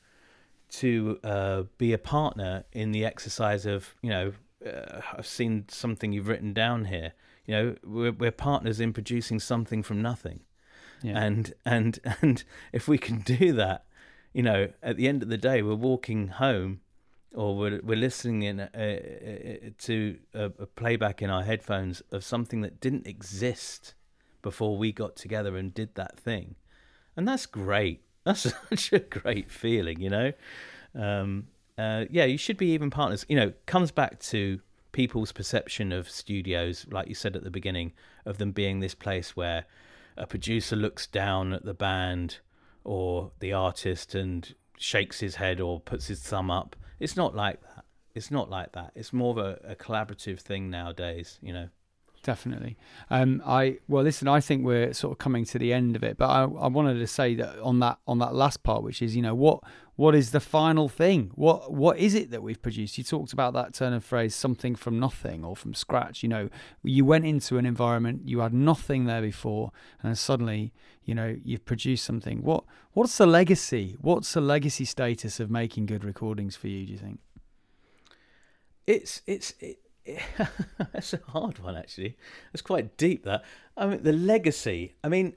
to 0.69 1.19
uh, 1.23 1.62
be 1.79 1.92
a 1.92 1.99
partner 1.99 2.64
in 2.73 2.92
the 2.92 3.05
exercise 3.05 3.66
of, 3.66 3.95
you 4.03 4.11
know, 4.11 4.33
uh, 4.67 5.01
I've 5.17 5.27
seen 5.27 5.65
something 5.69 6.13
you've 6.13 6.29
written 6.29 6.53
down 6.53 6.87
here. 6.87 7.13
You 7.47 7.55
know, 7.55 7.77
we're, 7.85 8.13
we're 8.13 8.31
partners 8.33 8.81
in 8.81 8.93
producing 8.93 9.39
something 9.39 9.83
from 9.83 10.03
nothing, 10.03 10.41
Yeah. 11.03 11.23
and 11.25 11.55
and 11.65 11.99
and 12.23 12.43
if 12.73 12.89
we 12.89 12.99
can 12.99 13.21
do 13.21 13.53
that, 13.53 13.85
you 14.33 14.43
know, 14.43 14.69
at 14.83 14.97
the 14.97 15.07
end 15.09 15.23
of 15.23 15.29
the 15.29 15.39
day, 15.39 15.63
we're 15.63 15.75
walking 15.75 16.29
home, 16.29 16.81
or 17.33 17.57
we're 17.57 17.81
we're 17.83 17.97
listening 17.97 18.43
in 18.43 18.61
uh, 18.61 18.69
uh, 18.75 19.71
to 19.79 20.19
a, 20.35 20.45
a 20.59 20.67
playback 20.67 21.23
in 21.23 21.31
our 21.31 21.45
headphones 21.45 22.03
of 22.11 22.25
something 22.25 22.63
that 22.63 22.81
didn't 22.81 23.07
exist 23.07 23.95
before 24.43 24.77
we 24.77 24.93
got 24.93 25.17
together 25.17 25.57
and 25.57 25.73
did 25.75 25.95
that 25.95 26.19
thing, 26.19 26.57
and 27.17 27.27
that's 27.29 27.47
great. 27.47 28.03
That's 28.25 28.41
such 28.71 28.93
a 28.93 28.99
great 28.99 29.51
feeling, 29.53 30.01
you 30.01 30.11
know. 30.11 30.33
Um, 30.97 31.47
uh, 31.79 32.05
yeah, 32.11 32.25
you 32.25 32.39
should 32.39 32.57
be 32.57 32.73
even 32.73 32.91
partners. 32.91 33.27
You 33.29 33.37
know, 33.37 33.53
comes 33.67 33.91
back 33.91 34.21
to 34.21 34.61
people's 34.93 35.33
perception 35.33 35.93
of 35.93 36.09
studios, 36.09 36.87
like 36.91 37.09
you 37.09 37.15
said 37.15 37.37
at 37.37 37.45
the 37.45 37.51
beginning, 37.51 37.93
of 38.25 38.39
them 38.39 38.53
being 38.53 38.81
this 38.81 38.95
place 38.95 39.37
where 39.37 39.67
a 40.17 40.27
producer 40.27 40.77
looks 40.77 41.07
down 41.07 41.53
at 41.53 41.65
the 41.65 41.75
band 41.75 42.39
or 42.85 43.31
the 43.41 43.53
artist 43.53 44.15
and 44.15 44.55
shakes 44.79 45.21
his 45.21 45.37
head 45.37 45.61
or 45.61 45.81
puts 45.81 46.07
his 46.07 46.21
thumb 46.21 46.51
up. 46.51 46.77
It's 46.99 47.17
not 47.17 47.35
like 47.35 47.61
that. 47.62 47.85
It's 48.15 48.31
not 48.31 48.49
like 48.49 48.73
that. 48.73 48.93
It's 48.95 49.12
more 49.12 49.33
of 49.33 49.39
a, 49.39 49.73
a 49.73 49.77
collaborative 49.77 50.41
thing 50.41 50.71
nowadays, 50.71 51.39
you 51.43 51.53
know. 51.53 51.69
Definitely. 52.27 52.77
Um, 53.09 53.41
I 53.47 53.79
well, 53.87 54.03
listen. 54.03 54.27
I 54.27 54.41
think 54.41 54.65
we're 54.65 54.93
sort 54.93 55.12
of 55.12 55.19
coming 55.19 55.45
to 55.45 55.61
the 55.61 55.73
end 55.73 55.95
of 55.95 56.03
it, 56.03 56.19
but 56.19 56.27
I, 56.27 56.43
I 56.43 56.67
wanted 56.67 56.99
to 56.99 57.07
say 57.07 57.37
that 57.37 57.61
on 57.61 57.79
that 57.79 58.01
on 58.09 58.19
that 58.19 58.35
last 58.35 58.65
part, 58.65 58.83
which 58.83 59.01
is 59.01 59.15
you 59.15 59.23
know 59.23 59.37
what 59.37 59.62
what 59.95 60.12
is 60.17 60.33
the 60.33 60.41
final 60.41 60.89
thing? 60.89 61.31
What 61.37 61.73
what 61.73 61.99
is 61.99 62.17
it 62.17 62.33
that 62.33 62.43
we've 62.43 62.61
produced? 62.61 62.99
You 62.99 63.05
talked 63.05 63.33
about 63.33 63.53
that 63.53 63.75
turn 63.75 63.93
of 63.93 64.05
phrase, 64.05 64.35
something 64.35 64.75
from 64.75 64.99
nothing 64.99 65.45
or 65.45 65.55
from 65.55 65.73
scratch. 65.73 66.25
You 66.25 66.29
know, 66.29 66.49
you 66.83 67.05
went 67.05 67.27
into 67.27 67.59
an 67.59 67.65
environment, 67.65 68.23
you 68.25 68.41
had 68.41 68.53
nothing 68.53 69.05
there 69.05 69.23
before, 69.23 69.71
and 70.03 70.19
suddenly, 70.19 70.73
you 71.05 71.15
know, 71.15 71.37
you've 71.45 71.65
produced 71.65 72.05
something. 72.05 72.43
What 72.43 72.65
what's 72.93 73.17
the 73.19 73.27
legacy? 73.27 73.97
What's 74.01 74.33
the 74.33 74.41
legacy 74.41 74.85
status 74.85 75.39
of 75.39 75.49
making 75.49 75.87
good 75.87 76.03
recordings 76.03 76.57
for 76.57 76.67
you? 76.67 76.87
Do 76.87 76.93
you 76.93 76.99
think? 76.99 77.21
It's 78.85 79.23
it's 79.29 79.55
it, 79.61 79.79
that's 80.92 81.12
a 81.12 81.21
hard 81.29 81.59
one 81.59 81.77
actually. 81.77 82.16
It's 82.53 82.62
quite 82.62 82.97
deep 82.97 83.25
that. 83.25 83.45
I 83.77 83.87
mean 83.87 84.03
the 84.03 84.12
legacy. 84.12 84.95
I 85.03 85.09
mean 85.09 85.35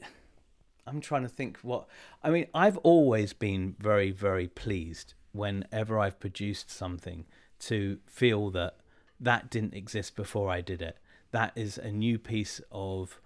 I'm 0.85 1.01
trying 1.01 1.23
to 1.23 1.29
think 1.29 1.57
what 1.61 1.87
I 2.23 2.29
mean 2.29 2.47
I've 2.53 2.77
always 2.77 3.33
been 3.33 3.75
very 3.79 4.11
very 4.11 4.47
pleased 4.47 5.13
whenever 5.31 5.99
I've 5.99 6.19
produced 6.19 6.71
something 6.71 7.25
to 7.59 7.99
feel 8.07 8.49
that 8.51 8.77
that 9.19 9.49
didn't 9.49 9.73
exist 9.73 10.15
before 10.15 10.49
I 10.49 10.61
did 10.61 10.81
it. 10.81 10.97
That 11.31 11.51
is 11.55 11.77
a 11.77 11.91
new 11.91 12.17
piece 12.17 12.61
of 12.71 13.19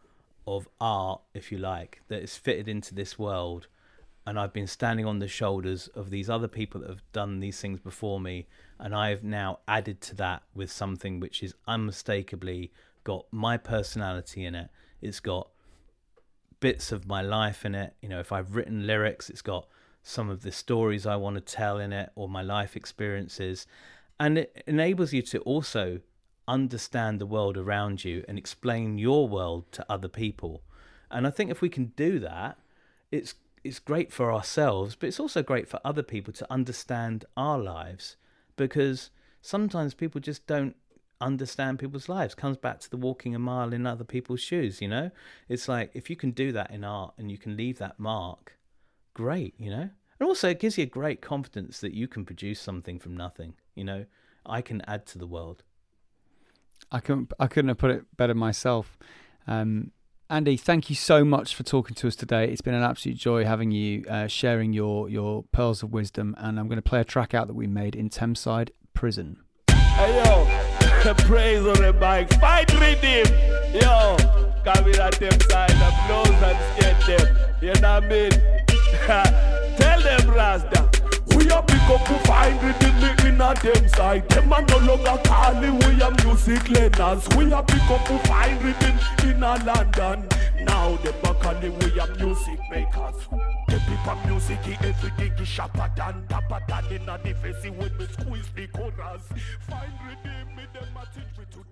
of 0.45 0.67
art 0.81 1.21
if 1.33 1.51
you 1.51 1.57
like 1.57 2.01
that 2.09 2.21
is 2.21 2.35
fitted 2.35 2.67
into 2.67 2.93
this 2.93 3.17
world 3.17 3.67
and 4.25 4.39
I've 4.39 4.53
been 4.53 4.67
standing 4.67 5.05
on 5.05 5.19
the 5.19 5.27
shoulders 5.27 5.87
of 5.89 6.09
these 6.09 6.29
other 6.29 6.47
people 6.47 6.81
that 6.81 6.89
have 6.89 7.11
done 7.11 7.39
these 7.39 7.59
things 7.59 7.79
before 7.79 8.19
me, 8.19 8.47
and 8.79 8.95
I've 8.95 9.23
now 9.23 9.59
added 9.67 10.01
to 10.01 10.15
that 10.15 10.43
with 10.53 10.71
something 10.71 11.19
which 11.19 11.43
is 11.43 11.55
unmistakably 11.67 12.71
got 13.03 13.25
my 13.31 13.57
personality 13.57 14.45
in 14.45 14.55
it. 14.55 14.69
It's 15.01 15.19
got 15.19 15.49
bits 16.59 16.91
of 16.91 17.05
my 17.05 17.21
life 17.21 17.65
in 17.65 17.75
it. 17.75 17.95
You 18.01 18.09
know, 18.09 18.19
if 18.19 18.31
I've 18.31 18.55
written 18.55 18.87
lyrics, 18.87 19.29
it's 19.29 19.41
got 19.41 19.67
some 20.01 20.29
of 20.29 20.41
the 20.41 20.51
stories 20.51 21.05
I 21.05 21.17
want 21.17 21.35
to 21.35 21.41
tell 21.41 21.77
in 21.79 21.91
it 21.91 22.11
or 22.15 22.29
my 22.29 22.41
life 22.41 22.75
experiences. 22.75 23.67
And 24.19 24.37
it 24.37 24.63
enables 24.67 25.11
you 25.11 25.21
to 25.23 25.39
also 25.39 25.99
understand 26.47 27.19
the 27.19 27.25
world 27.25 27.57
around 27.57 28.03
you 28.03 28.23
and 28.27 28.37
explain 28.37 28.97
your 28.97 29.27
world 29.27 29.71
to 29.73 29.85
other 29.89 30.07
people. 30.07 30.61
And 31.09 31.27
I 31.27 31.29
think 31.29 31.51
if 31.51 31.61
we 31.61 31.69
can 31.69 31.93
do 31.95 32.19
that, 32.19 32.57
it's 33.11 33.35
it's 33.63 33.79
great 33.79 34.11
for 34.11 34.31
ourselves, 34.31 34.95
but 34.95 35.07
it's 35.07 35.19
also 35.19 35.41
great 35.41 35.67
for 35.67 35.79
other 35.85 36.03
people 36.03 36.33
to 36.33 36.51
understand 36.51 37.25
our 37.37 37.57
lives 37.57 38.17
because 38.55 39.09
sometimes 39.41 39.93
people 39.93 40.19
just 40.19 40.45
don't 40.47 40.75
understand 41.21 41.79
people's 41.79 42.09
lives. 42.09 42.35
Comes 42.35 42.57
back 42.57 42.79
to 42.81 42.89
the 42.89 42.97
walking 42.97 43.33
a 43.33 43.39
mile 43.39 43.73
in 43.73 43.87
other 43.87 44.03
people's 44.03 44.41
shoes. 44.41 44.81
You 44.81 44.89
know, 44.89 45.11
it's 45.47 45.67
like 45.67 45.91
if 45.93 46.09
you 46.09 46.15
can 46.15 46.31
do 46.31 46.51
that 46.51 46.71
in 46.71 46.83
art 46.83 47.13
and 47.17 47.31
you 47.31 47.37
can 47.37 47.55
leave 47.55 47.77
that 47.77 47.99
mark, 47.99 48.57
great. 49.13 49.53
You 49.57 49.69
know, 49.69 49.89
and 50.19 50.27
also 50.27 50.49
it 50.49 50.59
gives 50.59 50.77
you 50.77 50.83
a 50.83 50.87
great 50.87 51.21
confidence 51.21 51.79
that 51.79 51.93
you 51.93 52.07
can 52.07 52.25
produce 52.25 52.59
something 52.59 52.99
from 52.99 53.15
nothing. 53.15 53.53
You 53.75 53.85
know, 53.85 54.05
I 54.45 54.61
can 54.61 54.81
add 54.87 55.05
to 55.07 55.17
the 55.17 55.27
world. 55.27 55.63
I 56.91 56.99
couldn't 56.99 57.31
I 57.39 57.47
couldn't 57.47 57.69
have 57.69 57.77
put 57.77 57.91
it 57.91 58.17
better 58.17 58.35
myself. 58.35 58.97
Um, 59.47 59.91
Andy, 60.33 60.57
thank 60.57 60.89
you 60.89 60.95
so 60.95 61.23
much 61.23 61.53
for 61.53 61.61
talking 61.61 61.93
to 61.93 62.07
us 62.07 62.15
today. 62.15 62.49
It's 62.49 62.61
been 62.61 62.73
an 62.73 62.81
absolute 62.81 63.19
joy 63.19 63.45
having 63.45 63.69
you 63.69 64.03
uh, 64.09 64.25
sharing 64.25 64.73
your 64.73 65.07
your 65.07 65.43
pearls 65.51 65.83
of 65.83 65.93
wisdom. 65.93 66.33
And 66.39 66.59
I'm 66.59 66.67
going 66.67 66.77
to 66.77 66.81
play 66.81 66.99
a 66.99 67.03
track 67.03 67.35
out 67.35 67.45
that 67.45 67.53
we 67.53 67.67
made 67.67 67.95
in 67.95 68.09
Thameside 68.09 68.71
Prison. 68.95 69.37
Hey 69.69 70.23
yo, 70.25 71.13
praise 71.27 71.59
on 71.59 71.75
the 71.75 71.93
mic, 71.93 72.33
fight 72.41 72.73
rhythm. 72.79 73.31
Yo, 73.79 74.17
come 74.63 74.87
in 74.87 74.99
at 74.99 75.21
and 75.21 75.39
them. 77.05 77.37
You 77.61 77.79
know 77.79 77.93
what 77.93 78.03
I 78.03 78.09
mean? 78.09 78.31
Tell 79.77 80.01
them 80.01 80.31
Rasta. 80.31 80.92
We 81.35 81.49
a 81.49 81.61
pick 81.61 81.89
up 81.89 82.05
to 82.05 82.17
find 82.27 82.61
rhythm 82.61 83.27
in 83.27 83.41
a 83.41 83.53
Thameside. 83.53 84.27
Them 84.29 84.53
a 84.53 84.61
no 84.61 84.77
longer 84.77 85.21
calling 85.25 85.79
we 85.79 86.01
a 86.01 86.11
music 86.23 86.69
learners. 86.69 87.27
We 87.35 87.51
a 87.51 87.63
pick 87.63 87.89
up 87.89 88.05
to 88.07 88.17
find 88.27 88.61
rhythm 88.63 88.99
in 89.23 89.43
a 89.43 89.55
London. 89.65 90.27
Now 90.65 90.95
them 90.97 91.15
a 91.23 91.33
calling 91.35 91.77
we 91.79 91.99
a 91.99 92.07
music 92.17 92.59
makers. 92.69 93.27
The 93.67 93.81
people 93.87 94.17
music 94.27 94.59
everything 94.83 95.33
is 95.39 95.47
sharper 95.47 95.91
than 95.95 96.25
dapper 96.27 96.61
than 96.67 96.85
in 96.93 97.09
a 97.09 97.17
the 97.17 97.33
face 97.33 97.63
when 97.63 97.91
we 97.97 98.05
squeeze 98.05 98.49
the 98.55 98.67
chorus. 98.67 99.23
Find 99.67 99.93
rhythm 100.07 100.59
in 100.59 100.69
them 100.73 100.97
a 100.97 101.05
teach 101.13 101.37
me 101.37 101.45
to 101.51 101.63